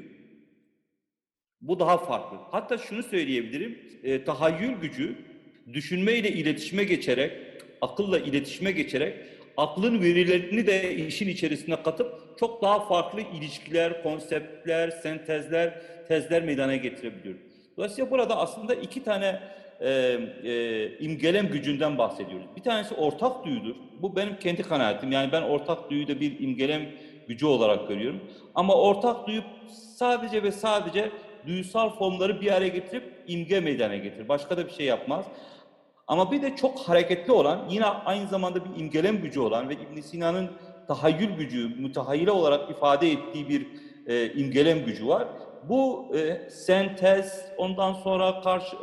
Bu 1.60 1.80
daha 1.80 1.98
farklı. 1.98 2.38
Hatta 2.50 2.78
şunu 2.78 3.02
söyleyebilirim. 3.02 3.78
E, 4.04 4.24
tahayyül 4.24 4.72
gücü 4.72 5.16
düşünmeyle 5.72 6.32
iletişime 6.32 6.84
geçerek, 6.84 7.32
akılla 7.80 8.18
iletişime 8.18 8.72
geçerek 8.72 9.14
aklın 9.56 10.02
verilerini 10.02 10.66
de 10.66 10.96
işin 10.96 11.28
içerisine 11.28 11.82
katıp 11.82 12.38
çok 12.38 12.62
daha 12.62 12.80
farklı 12.80 13.20
ilişkiler, 13.20 14.02
konseptler, 14.02 14.90
sentezler, 14.90 15.82
tezler 16.08 16.42
meydana 16.42 16.76
getirebiliyor. 16.76 17.34
Dolayısıyla 17.76 18.10
burada 18.10 18.38
aslında 18.38 18.74
iki 18.74 19.04
tane 19.04 19.40
e, 19.80 19.90
e, 20.44 20.98
imgelem 20.98 21.48
gücünden 21.48 21.98
bahsediyoruz. 21.98 22.46
Bir 22.56 22.62
tanesi 22.62 22.94
ortak 22.94 23.44
duyudur. 23.44 23.74
Bu 24.02 24.16
benim 24.16 24.38
kendi 24.38 24.62
kanaatim. 24.62 25.12
Yani 25.12 25.32
ben 25.32 25.42
ortak 25.42 25.90
duyu 25.90 26.08
da 26.08 26.20
bir 26.20 26.40
imgelem 26.40 26.82
gücü 27.28 27.46
olarak 27.46 27.88
görüyorum. 27.88 28.20
Ama 28.54 28.74
ortak 28.74 29.26
duyu 29.26 29.42
sadece 29.96 30.42
ve 30.42 30.52
sadece 30.52 31.10
duyusal 31.46 31.90
formları 31.90 32.40
bir 32.40 32.52
araya 32.52 32.68
getirip 32.68 33.04
imge 33.26 33.60
meydana 33.60 33.96
getirir. 33.96 34.28
Başka 34.28 34.56
da 34.56 34.66
bir 34.66 34.72
şey 34.72 34.86
yapmaz. 34.86 35.26
Ama 36.06 36.32
bir 36.32 36.42
de 36.42 36.56
çok 36.56 36.78
hareketli 36.78 37.32
olan, 37.32 37.68
yine 37.70 37.84
aynı 37.84 38.28
zamanda 38.28 38.64
bir 38.64 38.80
imgelem 38.80 39.22
gücü 39.22 39.40
olan 39.40 39.68
ve 39.68 39.74
İbn 39.74 40.00
Sina'nın 40.00 40.50
tahayyül 40.88 41.36
gücü, 41.36 41.68
mütehayyile 41.68 42.30
olarak 42.30 42.70
ifade 42.70 43.10
ettiği 43.12 43.48
bir 43.48 43.66
e, 44.06 44.32
imgelem 44.32 44.84
gücü 44.84 45.08
var. 45.08 45.28
Bu 45.68 46.12
e, 46.16 46.50
sentez, 46.50 47.44
ondan 47.56 47.92
sonra 47.92 48.40
karşı 48.40 48.76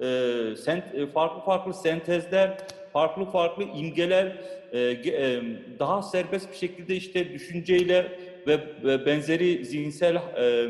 e, 0.00 0.56
sent, 0.56 0.94
e, 0.94 1.06
farklı 1.06 1.40
farklı 1.40 1.74
sentezler, 1.74 2.58
farklı 2.92 3.24
farklı 3.24 3.62
imgeler 3.62 4.36
e, 4.72 4.78
e, 4.80 5.42
daha 5.78 6.02
serbest 6.02 6.50
bir 6.52 6.56
şekilde 6.56 6.96
işte 6.96 7.32
düşünceyle 7.32 8.18
ve, 8.46 8.60
ve 8.84 9.06
benzeri 9.06 9.64
zihinsel 9.64 10.14
e, 10.14 10.68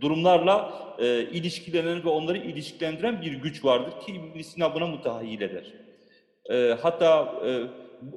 durumlarla 0.00 0.74
e, 0.98 1.22
ilişkilenen 1.22 2.04
ve 2.04 2.08
onları 2.08 2.38
ilişkilendiren 2.38 3.22
bir 3.22 3.32
güç 3.32 3.64
vardır 3.64 4.06
ki 4.06 4.12
İbn 4.12 4.40
Sina 4.40 4.74
buna 4.74 4.86
mutahayyil 4.86 5.40
eder. 5.40 5.64
E, 6.50 6.76
hatta 6.82 7.34
e, 7.46 7.50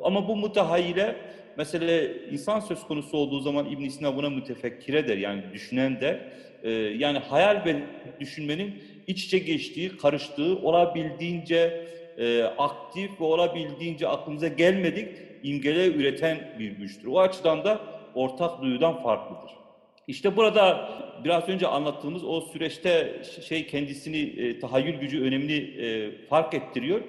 ama 0.03 0.27
bu 0.27 0.35
mutahayyile 0.35 1.15
mesela 1.57 2.13
insan 2.31 2.59
söz 2.59 2.83
konusu 2.83 3.17
olduğu 3.17 3.39
zaman 3.39 3.65
İbn 3.65 3.87
Sina 3.87 4.15
buna 4.15 4.29
mütefekkire 4.29 5.07
der 5.07 5.17
yani 5.17 5.43
düşünen 5.53 6.01
der. 6.01 6.19
E, 6.63 6.71
yani 6.71 7.17
hayal 7.17 7.65
ve 7.65 7.75
düşünmenin 8.19 8.83
iç 9.07 9.25
içe 9.25 9.39
geçtiği, 9.39 9.97
karıştığı, 9.97 10.57
olabildiğince 10.57 11.87
e, 12.17 12.43
aktif 12.43 13.21
ve 13.21 13.23
olabildiğince 13.23 14.07
aklımıza 14.07 14.47
gelmedik 14.47 15.07
imgeler 15.43 15.95
üreten 15.95 16.55
bir 16.59 16.71
güçtür. 16.71 17.07
O 17.07 17.19
açıdan 17.19 17.63
da 17.63 17.79
ortak 18.15 18.61
duyudan 18.61 19.03
farklıdır. 19.03 19.64
İşte 20.07 20.35
burada 20.35 20.89
biraz 21.23 21.49
önce 21.49 21.67
anlattığımız 21.67 22.23
o 22.23 22.41
süreçte 22.41 23.21
şey 23.47 23.67
kendisini 23.67 24.17
e, 24.17 24.59
tahayyül 24.59 24.99
gücü 24.99 25.21
önemli 25.21 25.81
e, 25.85 26.11
fark 26.27 26.53
ettiriyor. 26.53 27.01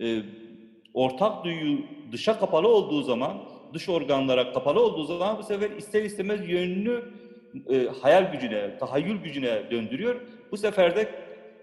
E, 0.00 0.18
ortak 0.94 1.44
duyu 1.44 1.78
dışa 2.12 2.38
kapalı 2.38 2.68
olduğu 2.68 3.02
zaman, 3.02 3.42
dış 3.74 3.88
organlara 3.88 4.52
kapalı 4.52 4.80
olduğu 4.80 5.04
zaman 5.04 5.38
bu 5.38 5.42
sefer 5.42 5.70
ister 5.70 6.02
istemez 6.02 6.48
yönünü 6.48 7.02
e, 7.70 7.86
hayal 8.02 8.32
gücüne, 8.32 8.78
tahayyül 8.78 9.22
gücüne 9.22 9.70
döndürüyor. 9.70 10.20
Bu 10.52 10.56
sefer 10.56 10.96
de 10.96 11.08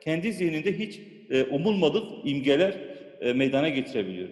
kendi 0.01 0.33
zihninde 0.33 0.79
hiç 0.79 0.99
e, 1.29 1.43
umulmadık 1.43 2.03
imgeler 2.23 2.77
e, 3.21 3.33
meydana 3.33 3.69
getirebiliyor. 3.69 4.29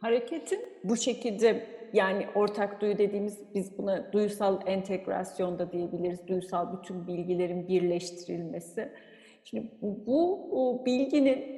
Hareketin 0.00 0.60
bu 0.84 0.96
şekilde 0.96 1.66
yani 1.96 2.26
ortak 2.34 2.80
duyu 2.80 2.98
dediğimiz 2.98 3.54
biz 3.54 3.78
buna 3.78 4.12
duysal 4.12 4.60
entegrasyon 4.66 5.58
da 5.58 5.72
diyebiliriz. 5.72 6.28
Duysal 6.28 6.78
bütün 6.78 7.06
bilgilerin 7.06 7.68
birleştirilmesi. 7.68 8.92
Şimdi 9.44 9.70
bu, 9.82 10.82
bilginin 10.86 11.56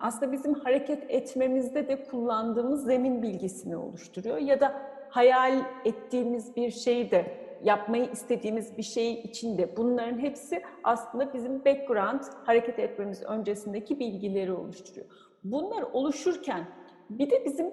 aslında 0.00 0.32
bizim 0.32 0.54
hareket 0.54 1.10
etmemizde 1.10 1.88
de 1.88 2.04
kullandığımız 2.04 2.84
zemin 2.84 3.22
bilgisini 3.22 3.76
oluşturuyor 3.76 4.38
ya 4.38 4.60
da 4.60 4.82
hayal 5.08 5.62
ettiğimiz 5.84 6.56
bir 6.56 6.70
şeyi 6.70 7.10
de 7.10 7.26
yapmayı 7.64 8.10
istediğimiz 8.12 8.78
bir 8.78 8.82
şey 8.82 9.12
içinde 9.12 9.76
bunların 9.76 10.18
hepsi 10.18 10.62
aslında 10.84 11.34
bizim 11.34 11.64
background 11.64 12.20
hareket 12.44 12.78
etmemiz 12.78 13.22
öncesindeki 13.22 14.00
bilgileri 14.00 14.52
oluşturuyor. 14.52 15.06
Bunlar 15.44 15.82
oluşurken 15.92 16.64
bir 17.10 17.30
de 17.30 17.44
bizim 17.44 17.66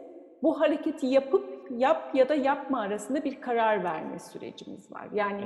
bu 0.44 0.62
hareketi 0.62 1.08
yapıp 1.08 1.59
yap 1.78 2.16
ya 2.16 2.30
da 2.30 2.36
yapma 2.36 2.82
arasında 2.82 3.24
bir 3.24 3.42
karar 3.42 3.84
verme 3.84 4.20
sürecimiz 4.20 4.92
var. 4.92 5.08
Yani 5.14 5.44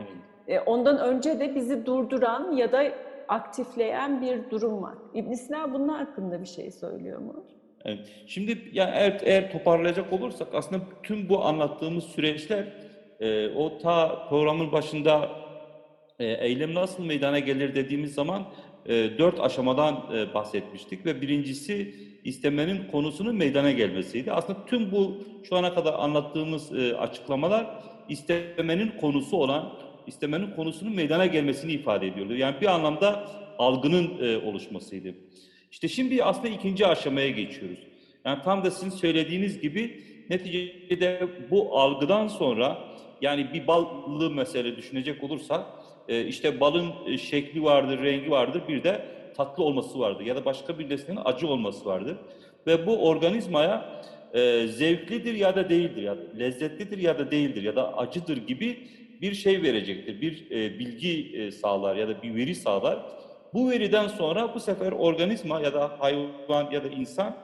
evet. 0.47 0.63
ondan 0.65 0.97
önce 0.97 1.39
de 1.39 1.55
bizi 1.55 1.85
durduran 1.85 2.51
ya 2.51 2.71
da 2.71 2.83
aktifleyen 3.27 4.21
bir 4.21 4.49
durum 4.49 4.83
var. 4.83 4.95
İbn 5.13 5.33
Sina 5.33 5.73
bunun 5.73 5.87
hakkında 5.87 6.41
bir 6.41 6.45
şey 6.45 6.71
söylüyor 6.71 7.19
mu? 7.19 7.45
Evet. 7.85 7.99
Şimdi 8.27 8.57
yani 8.73 8.91
eğer, 8.93 9.21
eğer 9.23 9.51
toparlayacak 9.51 10.13
olursak 10.13 10.47
aslında 10.53 10.81
tüm 11.03 11.29
bu 11.29 11.45
anlattığımız 11.45 12.03
süreçler 12.03 12.73
e, 13.19 13.49
o 13.49 13.77
ta 13.77 14.27
programın 14.29 14.71
başında 14.71 15.29
e, 16.19 16.25
eylem 16.25 16.73
nasıl 16.73 17.05
meydana 17.05 17.39
gelir 17.39 17.75
dediğimiz 17.75 18.13
zaman 18.13 18.43
e, 18.85 19.17
dört 19.17 19.39
aşamadan 19.39 20.03
e, 20.13 20.33
bahsetmiştik 20.33 21.05
ve 21.05 21.21
birincisi 21.21 21.95
istemenin 22.23 22.87
konusunun 22.91 23.35
meydana 23.35 23.71
gelmesiydi. 23.71 24.31
Aslında 24.31 24.65
tüm 24.65 24.91
bu 24.91 25.23
şu 25.43 25.55
ana 25.55 25.73
kadar 25.73 25.93
anlattığımız 25.93 26.73
e, 26.73 26.95
açıklamalar 26.95 27.83
istemenin 28.09 28.91
konusu 29.01 29.37
olan, 29.37 29.73
istemenin 30.07 30.51
konusunun 30.55 30.95
meydana 30.95 31.25
gelmesini 31.25 31.71
ifade 31.71 32.07
ediyordu. 32.07 32.35
Yani 32.35 32.55
bir 32.61 32.67
anlamda 32.67 33.29
algının 33.57 34.39
oluşmasıydı. 34.45 35.15
İşte 35.71 35.87
şimdi 35.87 36.23
aslında 36.23 36.47
ikinci 36.47 36.87
aşamaya 36.87 37.29
geçiyoruz. 37.29 37.79
Yani 38.25 38.39
tam 38.43 38.63
da 38.63 38.71
sizin 38.71 38.89
söylediğiniz 38.89 39.61
gibi 39.61 40.03
neticede 40.29 41.27
bu 41.51 41.79
algıdan 41.79 42.27
sonra 42.27 42.77
yani 43.21 43.53
bir 43.53 43.67
ballı 43.67 44.29
mesele 44.29 44.77
düşünecek 44.77 45.23
olursak 45.23 45.65
e, 46.07 46.25
işte 46.25 46.59
balın 46.59 46.91
e, 47.07 47.17
şekli 47.17 47.63
vardır, 47.63 48.03
rengi 48.03 48.31
vardır, 48.31 48.61
bir 48.67 48.83
de 48.83 49.05
tatlı 49.37 49.63
olması 49.63 49.99
vardır 49.99 50.25
ya 50.25 50.35
da 50.35 50.45
başka 50.45 50.79
bir 50.79 50.89
nesnenin 50.89 51.19
acı 51.25 51.47
olması 51.47 51.85
vardır. 51.85 52.17
Ve 52.67 52.87
bu 52.87 53.07
organizmaya 53.07 54.03
e, 54.33 54.67
zevklidir 54.67 55.33
ya 55.33 55.55
da 55.55 55.69
değildir 55.69 56.01
ya 56.01 56.17
da 56.17 56.21
lezzetlidir 56.39 56.97
ya 56.97 57.19
da 57.19 57.31
değildir 57.31 57.63
ya 57.63 57.75
da 57.75 57.97
acıdır 57.97 58.37
gibi 58.37 58.87
bir 59.21 59.33
şey 59.33 59.63
verecektir. 59.63 60.21
Bir 60.21 60.51
e, 60.51 60.79
bilgi 60.79 61.51
sağlar 61.51 61.95
ya 61.95 62.07
da 62.07 62.23
bir 62.23 62.35
veri 62.35 62.55
sağlar. 62.55 62.99
Bu 63.53 63.69
veriden 63.69 64.07
sonra 64.07 64.55
bu 64.55 64.59
sefer 64.59 64.91
organizma 64.91 65.61
ya 65.61 65.73
da 65.73 65.91
hayvan 65.99 66.71
ya 66.71 66.83
da 66.83 66.87
insan 66.87 67.37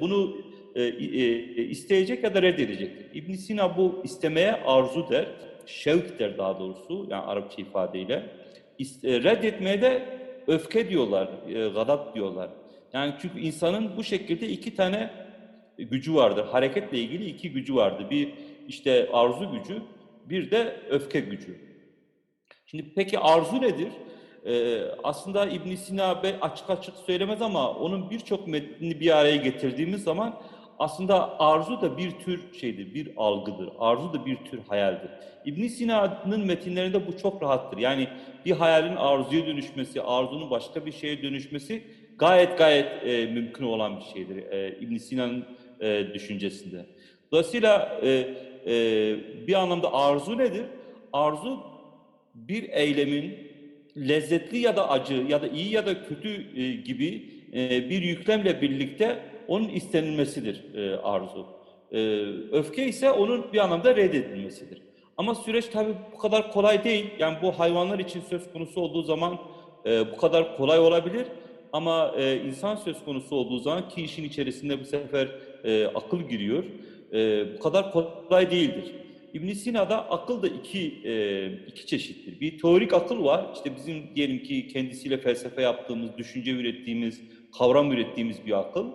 bunu 0.00 0.36
e, 0.74 0.82
e, 0.82 1.64
isteyecek 1.64 2.24
ya 2.24 2.34
da 2.34 2.42
reddedecektir. 2.42 3.06
İbn 3.14 3.32
Sina 3.32 3.76
bu 3.76 4.00
istemeye 4.04 4.52
arzu 4.52 5.10
der, 5.10 5.26
şevk 5.66 6.18
der 6.18 6.38
daha 6.38 6.58
doğrusu 6.58 7.06
yani 7.10 7.22
Arapça 7.22 7.62
ifadeyle. 7.62 8.30
İst, 8.78 9.04
reddetmeye 9.04 9.82
de 9.82 10.20
öfke 10.46 10.88
diyorlar, 10.88 11.28
e, 11.48 11.68
gadap 11.68 12.14
diyorlar. 12.14 12.50
Yani 12.92 13.14
çünkü 13.22 13.40
insanın 13.40 13.96
bu 13.96 14.04
şekilde 14.04 14.48
iki 14.48 14.76
tane 14.76 15.10
gücü 15.78 16.14
vardır. 16.14 16.44
Hareketle 16.44 16.98
ilgili 16.98 17.26
iki 17.26 17.52
gücü 17.52 17.74
vardır. 17.74 18.10
Bir 18.10 18.34
işte 18.68 19.08
arzu 19.12 19.52
gücü, 19.52 19.82
bir 20.24 20.50
de 20.50 20.76
öfke 20.90 21.20
gücü. 21.20 21.60
Şimdi 22.66 22.92
peki 22.94 23.18
arzu 23.18 23.62
nedir? 23.62 23.88
Ee, 24.46 24.82
aslında 25.04 25.46
İbn 25.46 25.74
Sina 25.74 26.22
Bey 26.22 26.34
açık 26.40 26.70
açık 26.70 26.96
söylemez 26.96 27.42
ama 27.42 27.70
onun 27.74 28.10
birçok 28.10 28.48
metnini 28.48 29.00
bir 29.00 29.16
araya 29.18 29.36
getirdiğimiz 29.36 30.02
zaman 30.02 30.40
aslında 30.80 31.40
arzu 31.40 31.80
da 31.80 31.98
bir 31.98 32.10
tür 32.10 32.40
şeydir, 32.60 32.94
bir 32.94 33.08
algıdır. 33.16 33.68
Arzu 33.78 34.12
da 34.12 34.26
bir 34.26 34.36
tür 34.36 34.60
hayaldir. 34.68 35.10
İbn 35.44 35.66
Sina'nın 35.66 36.46
metinlerinde 36.46 37.06
bu 37.06 37.18
çok 37.18 37.42
rahattır. 37.42 37.78
Yani 37.78 38.08
bir 38.46 38.52
hayalin 38.52 38.96
arzuya 38.96 39.46
dönüşmesi, 39.46 40.02
arzunun 40.02 40.50
başka 40.50 40.86
bir 40.86 40.92
şeye 40.92 41.22
dönüşmesi 41.22 41.82
gayet 42.18 42.58
gayet 42.58 43.06
e, 43.06 43.26
mümkün 43.26 43.64
olan 43.64 43.96
bir 43.96 44.04
şeydir 44.04 44.36
e, 44.36 44.78
İbn 44.80 44.96
Sina'nın 44.96 45.44
e, 45.80 46.14
düşüncesinde. 46.14 46.86
Dolayısıyla 47.32 48.00
e, 48.02 48.08
e, 48.66 49.16
bir 49.46 49.54
anlamda 49.54 49.94
arzu 49.94 50.38
nedir? 50.38 50.64
Arzu 51.12 51.60
bir 52.34 52.68
eylemin 52.68 53.38
lezzetli 53.96 54.58
ya 54.58 54.76
da 54.76 54.90
acı 54.90 55.14
ya 55.14 55.42
da 55.42 55.48
iyi 55.48 55.72
ya 55.72 55.86
da 55.86 56.04
kötü 56.04 56.60
e, 56.60 56.72
gibi 56.72 57.24
e, 57.54 57.90
bir 57.90 58.02
yüklemle 58.02 58.62
birlikte 58.62 59.29
onun 59.50 59.68
istenilmesidir 59.68 60.74
e, 60.74 60.96
arzu. 60.96 61.46
E, 61.92 61.98
öfke 62.52 62.86
ise 62.88 63.10
onun 63.10 63.52
bir 63.52 63.58
anlamda 63.58 63.96
reddedilmesidir. 63.96 64.82
Ama 65.16 65.34
süreç 65.34 65.66
tabii 65.66 65.94
bu 66.12 66.18
kadar 66.18 66.52
kolay 66.52 66.84
değil. 66.84 67.06
Yani 67.18 67.38
bu 67.42 67.52
hayvanlar 67.52 67.98
için 67.98 68.22
söz 68.30 68.52
konusu 68.52 68.80
olduğu 68.80 69.02
zaman 69.02 69.38
e, 69.86 70.12
bu 70.12 70.16
kadar 70.16 70.56
kolay 70.56 70.78
olabilir. 70.78 71.26
Ama 71.72 72.14
e, 72.18 72.36
insan 72.36 72.76
söz 72.76 73.04
konusu 73.04 73.36
olduğu 73.36 73.58
zaman 73.58 73.88
ki 73.88 74.02
işin 74.02 74.24
içerisinde 74.24 74.80
bu 74.80 74.84
sefer 74.84 75.28
e, 75.64 75.86
akıl 75.86 76.20
giriyor. 76.20 76.64
E, 77.12 77.44
bu 77.54 77.62
kadar 77.62 77.92
kolay 77.92 78.50
değildir. 78.50 78.84
İbn 79.34 79.52
Sina'da 79.52 80.10
akıl 80.10 80.42
da 80.42 80.48
iki 80.48 81.02
e, 81.04 81.46
iki 81.66 81.86
çeşittir. 81.86 82.40
Bir 82.40 82.58
teorik 82.58 82.92
akıl 82.92 83.24
var. 83.24 83.46
İşte 83.54 83.76
bizim 83.76 84.14
diyelim 84.14 84.42
ki 84.42 84.68
kendisiyle 84.68 85.18
felsefe 85.18 85.62
yaptığımız, 85.62 86.18
düşünce 86.18 86.50
ürettiğimiz, 86.50 87.20
kavram 87.58 87.92
ürettiğimiz 87.92 88.46
bir 88.46 88.60
akıl. 88.60 88.86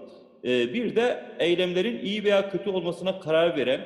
E, 0.45 0.73
bir 0.73 0.95
de 0.95 1.23
eylemlerin 1.39 2.05
iyi 2.05 2.23
veya 2.23 2.49
kötü 2.49 2.69
olmasına 2.69 3.19
karar 3.19 3.57
veren, 3.57 3.81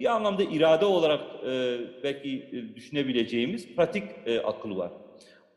bir 0.00 0.14
anlamda 0.14 0.42
irade 0.42 0.84
olarak 0.84 1.20
e, 1.46 1.78
belki 2.02 2.48
e, 2.52 2.76
düşünebileceğimiz 2.76 3.74
pratik 3.76 4.04
e, 4.26 4.40
akıl 4.40 4.76
var. 4.76 4.90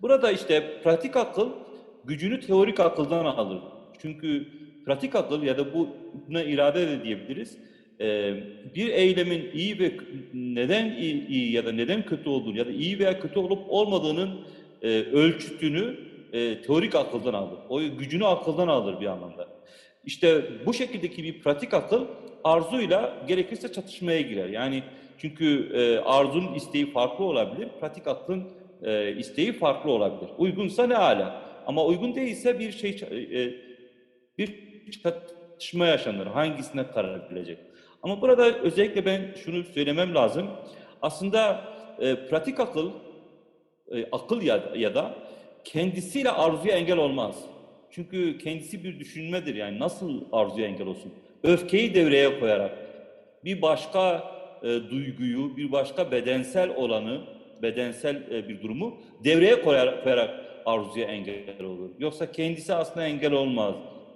Burada 0.01 0.31
işte 0.31 0.81
pratik 0.83 1.15
akıl 1.15 1.49
gücünü 2.05 2.39
teorik 2.39 2.79
akıldan 2.79 3.25
alır. 3.25 3.59
Çünkü 4.01 4.47
pratik 4.85 5.15
akıl 5.15 5.43
ya 5.43 5.57
da 5.57 5.73
bu 5.73 5.89
buna 6.27 6.43
irade 6.43 6.87
de 6.87 7.03
diyebiliriz. 7.03 7.57
E, 8.01 8.33
bir 8.75 8.89
eylemin 8.89 9.51
iyi 9.53 9.79
ve 9.79 9.91
neden 10.33 10.95
iyi, 10.95 11.27
iyi 11.27 11.51
ya 11.51 11.65
da 11.65 11.71
neden 11.71 12.05
kötü 12.05 12.29
olduğunu 12.29 12.57
ya 12.57 12.65
da 12.65 12.71
iyi 12.71 12.99
veya 12.99 13.19
kötü 13.19 13.39
olup 13.39 13.59
olmadığının 13.69 14.29
ölçütünü 15.13 15.97
teorik 16.65 16.95
akıldan 16.95 17.33
alır. 17.33 17.59
O 17.69 17.79
gücünü 17.79 18.25
akıldan 18.25 18.67
alır 18.67 19.01
bir 19.01 19.05
anlamda. 19.05 19.47
İşte 20.05 20.43
bu 20.65 20.73
şekildeki 20.73 21.23
bir 21.23 21.41
pratik 21.41 21.73
akıl 21.73 22.05
arzuyla 22.43 23.23
gerekirse 23.27 23.71
çatışmaya 23.73 24.21
girer. 24.21 24.49
Yani 24.49 24.83
çünkü 25.17 25.71
e, 25.73 25.99
arzunun 25.99 26.53
isteği 26.53 26.91
farklı 26.91 27.25
olabilir, 27.25 27.69
pratik 27.79 28.07
aklın 28.07 28.43
e, 28.83 29.15
isteği 29.15 29.53
farklı 29.53 29.91
olabilir. 29.91 30.31
Uygunsa 30.37 30.87
ne 30.87 30.97
ala. 30.97 31.41
Ama 31.65 31.85
uygun 31.85 32.15
değilse 32.15 32.59
bir 32.59 32.71
şey 32.71 32.89
e, 33.11 33.53
bir 34.37 34.53
çatışma 35.03 35.85
yaşanır. 35.87 36.27
Hangisine 36.27 36.87
karar 36.87 37.21
verilecek? 37.31 37.57
Ama 38.03 38.21
burada 38.21 38.59
özellikle 38.59 39.05
ben 39.05 39.21
şunu 39.43 39.63
söylemem 39.63 40.15
lazım. 40.15 40.47
Aslında 41.01 41.63
e, 41.99 42.15
pratik 42.15 42.59
akıl, 42.59 42.91
e, 43.91 44.05
akıl 44.11 44.41
ya, 44.41 44.63
ya 44.75 44.95
da 44.95 45.15
kendisiyle 45.63 46.29
arzuya 46.29 46.75
engel 46.75 46.97
olmaz. 46.97 47.35
Çünkü 47.95 48.37
kendisi 48.37 48.83
bir 48.83 48.99
düşünmedir. 48.99 49.55
Yani 49.55 49.79
nasıl 49.79 50.21
arzuya 50.31 50.67
engel 50.67 50.87
olsun? 50.87 51.13
Öfkeyi 51.43 51.95
devreye 51.95 52.39
koyarak 52.39 52.77
bir 53.45 53.61
başka 53.61 54.23
e, 54.63 54.67
duyguyu, 54.67 55.57
bir 55.57 55.71
başka 55.71 56.11
bedensel 56.11 56.69
olanı, 56.75 57.21
bedensel 57.61 58.15
e, 58.31 58.49
bir 58.49 58.61
durumu 58.61 58.97
devreye 59.23 59.61
koyarak, 59.61 60.03
koyarak 60.03 60.29
arzuya 60.65 61.07
engel 61.07 61.63
olur. 61.63 61.89
Yoksa 61.99 62.31
kendisi 62.31 62.73
aslında 62.73 63.05
engel 63.05 63.31
olmaz. 63.31 63.75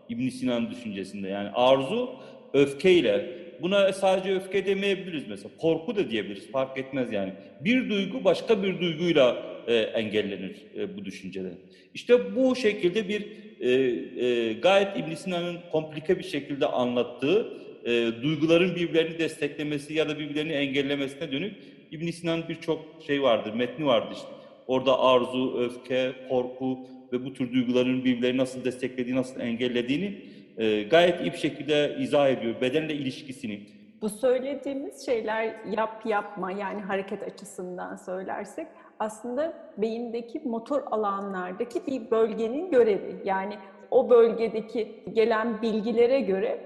İbn 0.10 0.30
Sina'nın 0.30 0.72
düşüncesinde. 0.72 1.30
Yani 1.30 1.50
arzu 1.50 2.10
öfkeyle, 2.54 3.30
buna 3.62 3.94
sadece 3.94 4.36
öfke 4.36 4.66
demeyebiliriz 4.66 5.28
mesela. 5.28 5.50
Korku 5.58 5.96
da 5.96 6.10
diyebiliriz. 6.10 6.52
Fark 6.52 6.78
etmez 6.78 7.12
yani. 7.12 7.34
Bir 7.62 7.90
duygu 7.90 8.24
başka 8.24 8.64
bir 8.64 8.80
duyguyla 8.80 9.44
e, 9.68 9.76
engellenir 9.76 10.66
e, 10.78 10.98
bu 10.98 11.06
düşüncede. 11.06 11.52
İşte 11.94 12.36
bu 12.36 12.56
şekilde 12.56 13.10
bir 13.10 13.47
e, 13.62 13.70
e, 13.72 14.54
gayet 14.54 14.98
İbn 14.98 15.14
Sina'nın 15.14 15.58
komplike 15.72 16.20
bir 16.20 16.24
şekilde 16.24 16.66
anlattığı 16.66 17.48
e, 17.86 18.12
duyguların 18.24 18.76
birbirlerini 18.76 19.20
desteklemesi 19.20 19.94
ya 19.94 20.10
da 20.10 20.20
birbirlerini 20.20 20.52
engellemesine 20.52 21.32
dönük 21.32 21.54
İbn 21.92 22.12
Sina'nın 22.12 22.44
birçok 22.50 22.86
şey 23.08 23.24
vardır, 23.24 23.54
metni 23.54 23.86
vardır 23.86 24.16
işte. 24.16 24.28
Orada 24.68 25.00
arzu, 25.00 25.58
öfke, 25.60 26.12
korku 26.30 26.80
ve 27.14 27.26
bu 27.26 27.34
tür 27.34 27.54
duyguların 27.54 28.06
birbirlerini 28.06 28.38
nasıl 28.38 28.66
desteklediği, 28.66 29.16
nasıl 29.16 29.40
engellediğini 29.40 30.22
e, 30.58 30.84
gayet 30.84 31.22
iyi 31.22 31.32
bir 31.32 31.38
şekilde 31.38 31.98
izah 32.00 32.30
ediyor. 32.30 32.62
Bedenle 32.62 32.94
ilişkisini. 32.94 33.62
Bu 34.02 34.10
söylediğimiz 34.10 35.06
şeyler 35.06 35.56
yap 35.78 36.06
yapma 36.06 36.52
yani 36.52 36.82
hareket 36.82 37.24
açısından 37.24 37.96
söylersek 37.96 38.68
aslında 39.00 39.54
beyindeki 39.78 40.40
motor 40.40 40.84
alanlardaki 40.92 41.88
bir 41.88 42.12
bölgenin 42.12 42.72
görevi. 42.72 43.22
Yani 43.26 43.58
o 43.92 44.10
bölgedeki 44.10 45.04
gelen 45.14 45.62
bilgilere 45.62 46.20
göre 46.20 46.60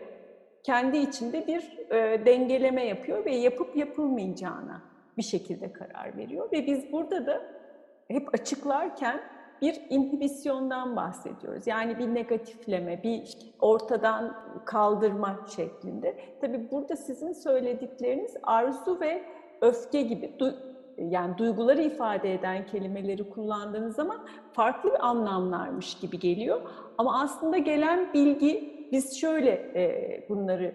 kendi 0.63 0.97
içinde 0.97 1.47
bir 1.47 1.79
e, 1.89 2.25
dengeleme 2.25 2.85
yapıyor 2.85 3.25
ve 3.25 3.35
yapıp 3.35 3.77
yapılmayacağına 3.77 4.81
bir 5.17 5.23
şekilde 5.23 5.73
karar 5.73 6.17
veriyor. 6.17 6.51
Ve 6.51 6.65
biz 6.65 6.91
burada 6.91 7.25
da 7.25 7.41
hep 8.07 8.33
açıklarken 8.33 9.21
bir 9.61 9.81
inhibisyondan 9.89 10.95
bahsediyoruz. 10.95 11.67
Yani 11.67 11.99
bir 11.99 12.15
negatifleme, 12.15 13.03
bir 13.03 13.37
ortadan 13.59 14.37
kaldırma 14.65 15.39
şeklinde. 15.55 16.15
Tabii 16.41 16.71
burada 16.71 16.95
sizin 16.95 17.33
söyledikleriniz 17.33 18.33
arzu 18.43 18.99
ve 18.99 19.23
öfke 19.61 20.01
gibi 20.01 20.39
yani 21.09 21.37
duyguları 21.37 21.81
ifade 21.81 22.33
eden 22.33 22.65
kelimeleri 22.65 23.29
kullandığınız 23.29 23.95
zaman 23.95 24.25
farklı 24.53 24.89
bir 24.89 25.07
anlamlarmış 25.07 25.99
gibi 25.99 26.19
geliyor. 26.19 26.61
Ama 26.97 27.21
aslında 27.21 27.57
gelen 27.57 28.13
bilgi 28.13 28.81
biz 28.91 29.17
şöyle 29.19 29.49
e, 29.49 30.25
bunları 30.29 30.73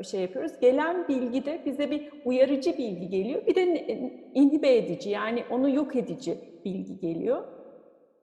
e, 0.00 0.04
şey 0.04 0.20
yapıyoruz. 0.20 0.52
Gelen 0.60 1.08
bilgi 1.08 1.44
de 1.44 1.62
bize 1.66 1.90
bir 1.90 2.10
uyarıcı 2.24 2.78
bilgi 2.78 3.08
geliyor. 3.08 3.46
Bir 3.46 3.54
de 3.54 3.62
inhibe 4.34 4.76
edici 4.76 5.10
yani 5.10 5.44
onu 5.50 5.70
yok 5.70 5.96
edici 5.96 6.38
bilgi 6.64 6.98
geliyor. 6.98 7.44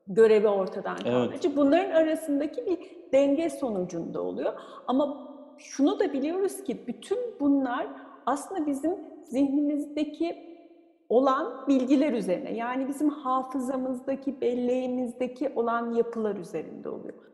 Görevi 0.08 0.48
ortadan 0.48 0.98
kaldırıcı. 0.98 1.48
Evet. 1.48 1.58
Bunların 1.58 1.92
arasındaki 1.92 2.66
bir 2.66 2.78
denge 3.12 3.50
sonucunda 3.50 4.22
oluyor. 4.22 4.54
Ama 4.88 5.28
şunu 5.58 6.00
da 6.00 6.14
biliyoruz 6.14 6.64
ki 6.64 6.78
bütün 6.88 7.20
bunlar 7.40 7.88
aslında 8.26 8.68
bizim 8.68 8.92
zihnimizdeki 9.24 10.49
olan 11.10 11.68
bilgiler 11.68 12.14
üzerine 12.14 12.54
yani 12.54 12.88
bizim 12.88 13.10
hafızamızdaki, 13.10 14.42
belleğimizdeki 14.42 15.50
olan 15.56 15.94
yapılar 15.94 16.36
üzerinde 16.36 16.90
oluyor. 16.90 17.30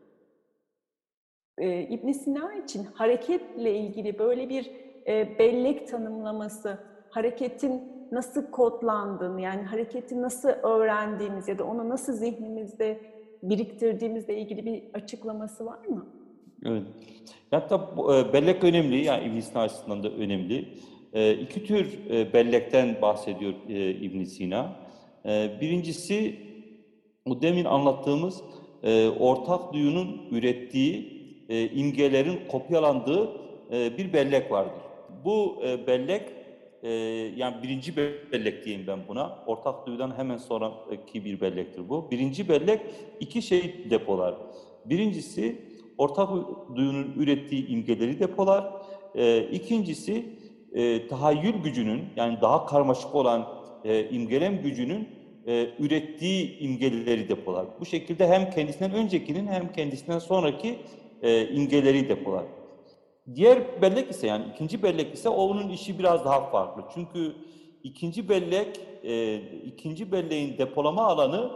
Ee, 1.58 1.82
ibn 1.82 2.12
Sina 2.12 2.54
için 2.54 2.84
hareketle 2.94 3.78
ilgili 3.78 4.18
böyle 4.18 4.48
bir 4.48 4.70
e, 5.06 5.38
bellek 5.38 5.88
tanımlaması, 5.88 6.78
hareketin 7.10 7.82
nasıl 8.12 8.50
kodlandığını 8.50 9.40
yani 9.40 9.62
hareketi 9.62 10.22
nasıl 10.22 10.48
öğrendiğimiz 10.48 11.48
ya 11.48 11.58
da 11.58 11.64
onu 11.64 11.88
nasıl 11.88 12.12
zihnimizde 12.12 13.00
biriktirdiğimizle 13.42 14.38
ilgili 14.38 14.66
bir 14.66 14.82
açıklaması 14.94 15.66
var 15.66 15.86
mı? 15.86 16.06
Evet. 16.64 16.82
Hatta 17.50 17.90
e, 17.98 18.32
bellek 18.32 18.64
önemli 18.64 19.04
yani 19.04 19.24
İbn 19.24 19.40
Sina 19.40 19.62
açısından 19.62 20.02
da 20.02 20.10
önemli. 20.10 20.68
E, 21.12 21.34
iki 21.34 21.64
tür 21.64 22.10
e, 22.10 22.32
bellekten 22.32 23.02
bahsediyor 23.02 23.52
e, 23.68 23.90
ibn 23.90 24.24
Sina. 24.24 24.76
E, 25.26 25.50
birincisi 25.60 26.34
o 27.26 27.42
demin 27.42 27.64
anlattığımız 27.64 28.42
e, 28.82 29.08
ortak 29.08 29.72
duyunun 29.72 30.22
ürettiği 30.30 31.16
imgelerin 31.74 32.40
kopyalandığı 32.48 33.30
bir 33.70 34.12
bellek 34.12 34.50
vardır. 34.50 34.82
Bu 35.24 35.62
bellek 35.86 36.22
yani 37.36 37.62
birinci 37.62 37.96
bellek 38.32 38.64
diyeyim 38.64 38.86
ben 38.86 38.98
buna. 39.08 39.38
Ortak 39.46 39.86
duyudan 39.86 40.18
hemen 40.18 40.36
sonraki 40.36 41.24
bir 41.24 41.40
bellektir 41.40 41.88
bu. 41.88 42.10
Birinci 42.10 42.48
bellek 42.48 42.80
iki 43.20 43.42
şey 43.42 43.90
depolar. 43.90 44.34
Birincisi 44.84 45.62
ortak 45.98 46.28
duyunun 46.76 47.12
ürettiği 47.16 47.68
imgeleri 47.68 48.20
depolar. 48.20 48.72
E, 49.14 49.48
ikincisi 49.52 50.24
e, 50.76 51.08
tahayyül 51.08 51.62
gücünün 51.62 52.04
yani 52.16 52.38
daha 52.40 52.66
karmaşık 52.66 53.14
olan 53.14 53.48
e, 53.84 54.08
imgelem 54.08 54.62
gücünün 54.62 55.08
e, 55.46 55.68
ürettiği 55.78 56.58
imgeleri 56.58 57.28
depolar. 57.28 57.66
Bu 57.80 57.86
şekilde 57.86 58.28
hem 58.28 58.50
kendisinden 58.50 58.92
öncekinin 58.92 59.46
hem 59.46 59.72
kendisinden 59.72 60.18
sonraki 60.18 60.78
e, 61.22 61.48
imgeleri 61.48 62.08
depolar. 62.08 62.44
Diğer 63.34 63.82
bellek 63.82 64.10
ise 64.10 64.26
yani 64.26 64.44
ikinci 64.54 64.82
bellek 64.82 65.14
ise 65.14 65.28
onun 65.28 65.68
işi 65.68 65.98
biraz 65.98 66.24
daha 66.24 66.50
farklı. 66.50 66.82
Çünkü 66.94 67.34
ikinci 67.82 68.28
bellek, 68.28 68.80
e, 69.04 69.36
ikinci 69.64 70.12
belleğin 70.12 70.58
depolama 70.58 71.02
alanı 71.02 71.50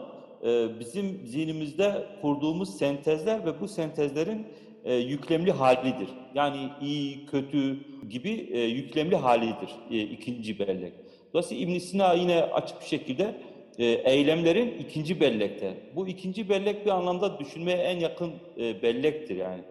e, 0.44 0.80
bizim 0.80 1.26
zihnimizde 1.26 2.06
kurduğumuz 2.22 2.78
sentezler 2.78 3.46
ve 3.46 3.60
bu 3.60 3.68
sentezlerin 3.68 4.46
e, 4.84 4.94
yüklemli 4.94 5.52
halidir. 5.52 6.08
Yani 6.34 6.68
iyi, 6.80 7.26
kötü 7.26 7.78
gibi 8.08 8.48
e, 8.52 8.60
yüklemli 8.60 9.16
halidir 9.16 9.70
e, 9.90 10.00
ikinci 10.00 10.58
bellek. 10.58 10.92
Dolayısıyla 11.32 11.64
İbn 11.64 11.78
Sina 11.78 12.12
yine 12.12 12.42
açık 12.42 12.80
bir 12.80 12.86
şekilde 12.86 13.34
e, 13.78 13.84
eylemlerin 13.84 14.78
ikinci 14.78 15.20
bellekte. 15.20 15.74
Bu 15.96 16.08
ikinci 16.08 16.48
bellek 16.48 16.86
bir 16.86 16.90
anlamda 16.90 17.38
düşünmeye 17.38 17.78
en 17.78 17.98
yakın 17.98 18.30
e, 18.58 18.82
bellektir 18.82 19.36
yani. 19.36 19.62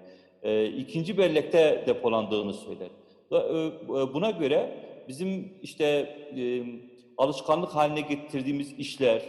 E, 0.44 0.66
ikinci 0.66 1.18
bellekte 1.18 1.84
depolandığını 1.88 2.54
söyler. 2.54 2.90
Ve, 3.32 3.38
e, 3.38 4.14
Buna 4.14 4.30
göre 4.30 4.78
bizim 5.08 5.54
işte 5.62 5.86
e, 6.38 6.64
alışkanlık 7.18 7.70
haline 7.70 8.02
getirdiğimiz 8.02 8.74
işler, 8.74 9.22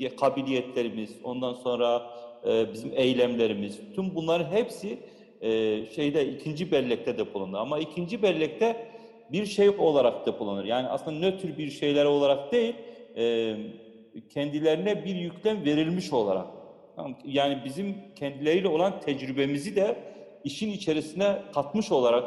e, 0.00 0.16
kabiliyetlerimiz, 0.16 1.10
ondan 1.24 1.52
sonra 1.52 2.10
e, 2.46 2.72
bizim 2.72 2.92
eylemlerimiz, 2.94 3.80
tüm 3.94 4.14
bunların 4.14 4.52
hepsi 4.52 4.98
e, 5.40 5.50
şeyde 5.86 6.28
ikinci 6.28 6.72
bellekte 6.72 7.18
depolanır. 7.18 7.58
Ama 7.58 7.78
ikinci 7.78 8.22
bellekte 8.22 8.86
bir 9.32 9.46
şey 9.46 9.68
olarak 9.68 10.26
depolanır. 10.26 10.64
Yani 10.64 10.88
aslında 10.88 11.18
nötr 11.18 11.58
bir 11.58 11.70
şeyler 11.70 12.04
olarak 12.04 12.52
değil, 12.52 12.74
e, 13.16 13.56
kendilerine 14.30 15.04
bir 15.04 15.14
yüklem 15.14 15.64
verilmiş 15.64 16.12
olarak. 16.12 16.46
Yani 17.24 17.58
bizim 17.64 17.94
kendileriyle 18.16 18.68
olan 18.68 19.00
tecrübemizi 19.00 19.76
de 19.76 19.96
işin 20.44 20.70
içerisine 20.70 21.36
katmış 21.54 21.92
olarak 21.92 22.24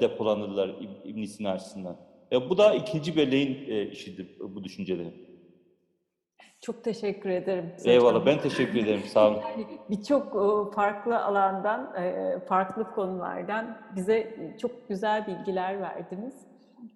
depolanırlar 0.00 0.68
İb- 0.68 1.08
İbn 1.08 1.24
Sina 1.24 1.50
açısından. 1.50 1.96
E, 2.32 2.50
bu 2.50 2.58
da 2.58 2.74
ikinci 2.74 3.16
belleğin 3.16 3.58
e, 3.68 3.90
işidir 3.90 4.26
bu 4.40 4.64
düşünceleri. 4.64 5.08
Çok 6.60 6.84
teşekkür 6.84 7.30
ederim. 7.30 7.72
Eyvallah 7.84 8.26
ben 8.26 8.40
teşekkür 8.40 8.78
ederim 8.84 9.02
sağ 9.06 9.28
olun. 9.28 9.36
Yani 9.36 9.66
birçok 9.90 10.26
e, 10.26 10.74
farklı 10.74 11.24
alandan, 11.24 11.94
e, 11.96 12.38
farklı 12.48 12.90
konulardan 12.94 13.78
bize 13.96 14.36
çok 14.60 14.88
güzel 14.88 15.26
bilgiler 15.26 15.80
verdiniz. 15.80 16.34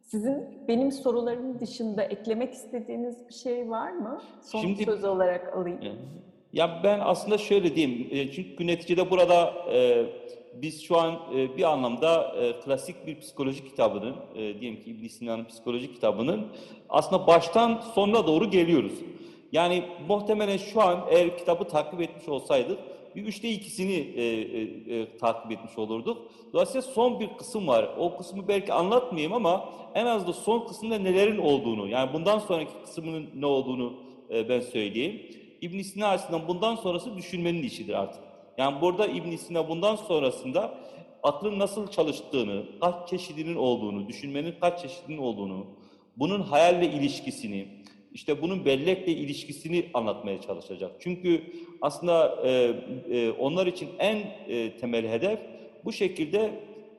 Sizin 0.02 0.44
benim 0.68 0.92
sorularım 0.92 1.60
dışında 1.60 2.02
eklemek 2.02 2.52
istediğiniz 2.52 3.28
bir 3.28 3.34
şey 3.34 3.70
var 3.70 3.90
mı? 3.92 4.20
Son 4.42 4.60
Şimdi- 4.60 4.84
söz 4.84 5.04
olarak 5.04 5.56
alayım. 5.56 5.78
Ya 6.52 6.80
ben 6.84 7.00
aslında 7.02 7.38
şöyle 7.38 7.76
diyeyim, 7.76 8.08
e, 8.10 8.30
çünkü 8.32 8.66
neticede 8.66 9.10
burada 9.10 9.52
e, 9.72 10.06
biz 10.62 10.82
şu 10.82 10.98
an 10.98 11.14
e, 11.36 11.56
bir 11.56 11.62
anlamda 11.62 12.36
e, 12.36 12.60
klasik 12.60 13.06
bir 13.06 13.20
psikoloji 13.20 13.64
kitabının, 13.64 14.16
e, 14.34 14.60
diyelim 14.60 14.80
ki 14.82 14.90
İbn 14.90 15.06
Sina'nın 15.06 15.44
psikoloji 15.44 15.94
kitabının 15.94 16.46
aslında 16.88 17.26
baştan 17.26 17.80
sonuna 17.94 18.26
doğru 18.26 18.50
geliyoruz. 18.50 18.92
Yani 19.52 19.84
muhtemelen 20.08 20.56
şu 20.56 20.82
an 20.82 21.06
eğer 21.10 21.38
kitabı 21.38 21.64
takip 21.64 22.00
etmiş 22.00 22.28
olsaydık 22.28 22.78
bir 23.16 23.24
üçte 23.24 23.50
ikisini 23.50 23.92
e, 23.92 24.22
e, 24.22 25.00
e, 25.00 25.16
takip 25.18 25.52
etmiş 25.52 25.78
olurduk. 25.78 26.30
Dolayısıyla 26.52 26.82
son 26.82 27.20
bir 27.20 27.28
kısım 27.38 27.66
var. 27.66 27.90
O 27.98 28.16
kısmı 28.16 28.48
belki 28.48 28.72
anlatmayayım 28.72 29.32
ama 29.32 29.68
en 29.94 30.06
az 30.06 30.26
da 30.26 30.32
son 30.32 30.66
kısımda 30.66 30.98
nelerin 30.98 31.38
olduğunu, 31.38 31.88
yani 31.88 32.12
bundan 32.12 32.38
sonraki 32.38 32.72
kısmının 32.84 33.30
ne 33.34 33.46
olduğunu 33.46 33.94
e, 34.30 34.48
ben 34.48 34.60
söyleyeyim. 34.60 35.22
İbn 35.60 35.80
Sina 35.80 36.08
açısından 36.08 36.48
bundan 36.48 36.76
sonrası 36.76 37.16
düşünmenin 37.16 37.62
işidir 37.62 37.94
artık. 37.94 38.22
Yani 38.58 38.80
burada 38.80 39.06
İbn 39.06 39.36
Sina 39.36 39.68
bundan 39.68 39.96
sonrasında 39.96 40.74
aklın 41.22 41.58
nasıl 41.58 41.88
çalıştığını, 41.88 42.62
kaç 42.80 43.08
çeşidinin 43.08 43.56
olduğunu, 43.56 44.08
düşünmenin 44.08 44.54
kaç 44.60 44.82
çeşidinin 44.82 45.18
olduğunu, 45.18 45.66
bunun 46.16 46.42
hayalle 46.42 46.86
ilişkisini, 46.86 47.68
işte 48.12 48.42
bunun 48.42 48.64
bellekle 48.64 49.12
ilişkisini 49.12 49.86
anlatmaya 49.94 50.40
çalışacak. 50.40 50.92
Çünkü 51.00 51.42
aslında 51.80 52.38
e, 52.44 52.74
e, 53.10 53.30
onlar 53.30 53.66
için 53.66 53.88
en 53.98 54.16
e, 54.48 54.76
temel 54.76 55.08
hedef 55.08 55.38
bu 55.84 55.92
şekilde 55.92 56.50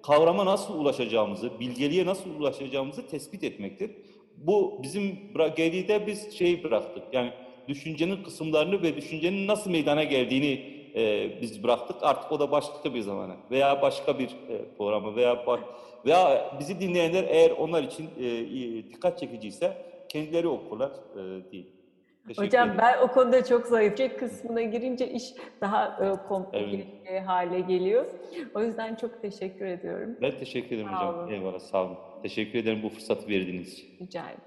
kavrama 0.03 0.45
nasıl 0.45 0.79
ulaşacağımızı, 0.79 1.59
bilgeliğe 1.59 2.05
nasıl 2.05 2.29
ulaşacağımızı 2.29 3.07
tespit 3.07 3.43
etmektir. 3.43 3.91
Bu 4.37 4.79
bizim 4.83 5.19
geride 5.57 6.07
biz 6.07 6.33
şeyi 6.37 6.63
bıraktık. 6.63 7.03
Yani 7.13 7.31
düşüncenin 7.67 8.23
kısımlarını 8.23 8.81
ve 8.81 8.95
düşüncenin 8.95 9.47
nasıl 9.47 9.71
meydana 9.71 10.03
geldiğini 10.03 10.81
e, 10.95 11.31
biz 11.41 11.63
bıraktık. 11.63 11.97
Artık 12.01 12.31
o 12.31 12.39
da 12.39 12.51
başka 12.51 12.93
bir 12.93 13.01
zamana 13.01 13.35
veya 13.51 13.81
başka 13.81 14.19
bir 14.19 14.27
e, 14.27 14.75
programa 14.77 15.15
veya 15.15 15.45
veya 16.05 16.51
bizi 16.59 16.79
dinleyenler 16.79 17.23
eğer 17.29 17.51
onlar 17.51 17.83
için 17.83 18.09
e, 18.19 18.23
dikkat 18.89 19.19
çekiciyse 19.19 19.90
kendileri 20.11 20.47
okurlar 20.47 20.91
e, 21.15 21.51
değil. 21.51 21.67
Teşekkür 22.27 22.47
Hocam 22.47 22.67
ederim. 22.69 22.81
ben 22.81 23.01
o 23.03 23.07
konuda 23.07 23.45
çok 23.45 23.67
zayıf. 23.67 23.97
Şey 23.97 24.09
kısmına 24.17 24.61
girince 24.61 25.07
iş 25.11 25.33
daha 25.61 25.85
e, 25.85 26.27
komplike 26.27 26.87
Evet. 27.05 27.27
hale 27.27 27.59
geliyor. 27.59 28.05
O 28.55 28.61
yüzden 28.63 28.95
çok 28.95 29.21
teşekkür 29.21 29.65
ediyorum. 29.65 30.09
Ben 30.21 30.31
teşekkür 30.39 30.75
ederim 30.75 30.89
Sağ 30.89 31.07
hocam. 31.07 31.19
olun. 31.23 31.31
Eyvallah 31.31 31.59
sağ 31.59 31.83
olun. 31.85 31.97
Teşekkür 32.23 32.59
ederim 32.59 32.79
bu 32.83 32.89
fırsatı 32.89 33.27
verdiğiniz 33.27 33.73
için. 33.73 33.87
Rica 34.01 34.21
ederim. 34.21 34.41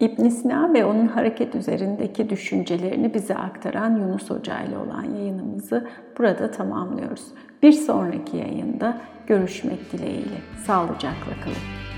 İbn 0.00 0.28
Sina 0.28 0.74
ve 0.74 0.84
onun 0.84 1.06
hareket 1.06 1.54
üzerindeki 1.54 2.30
düşüncelerini 2.30 3.14
bize 3.14 3.34
aktaran 3.34 3.96
Yunus 3.96 4.30
Hoca 4.30 4.60
ile 4.60 4.78
olan 4.78 5.04
yayınımızı 5.14 5.88
burada 6.18 6.50
tamamlıyoruz. 6.50 7.24
Bir 7.62 7.72
sonraki 7.72 8.36
yayında 8.36 9.00
görüşmek 9.26 9.92
dileğiyle. 9.92 10.36
Sağlıcakla 10.66 11.32
kalın. 11.44 11.89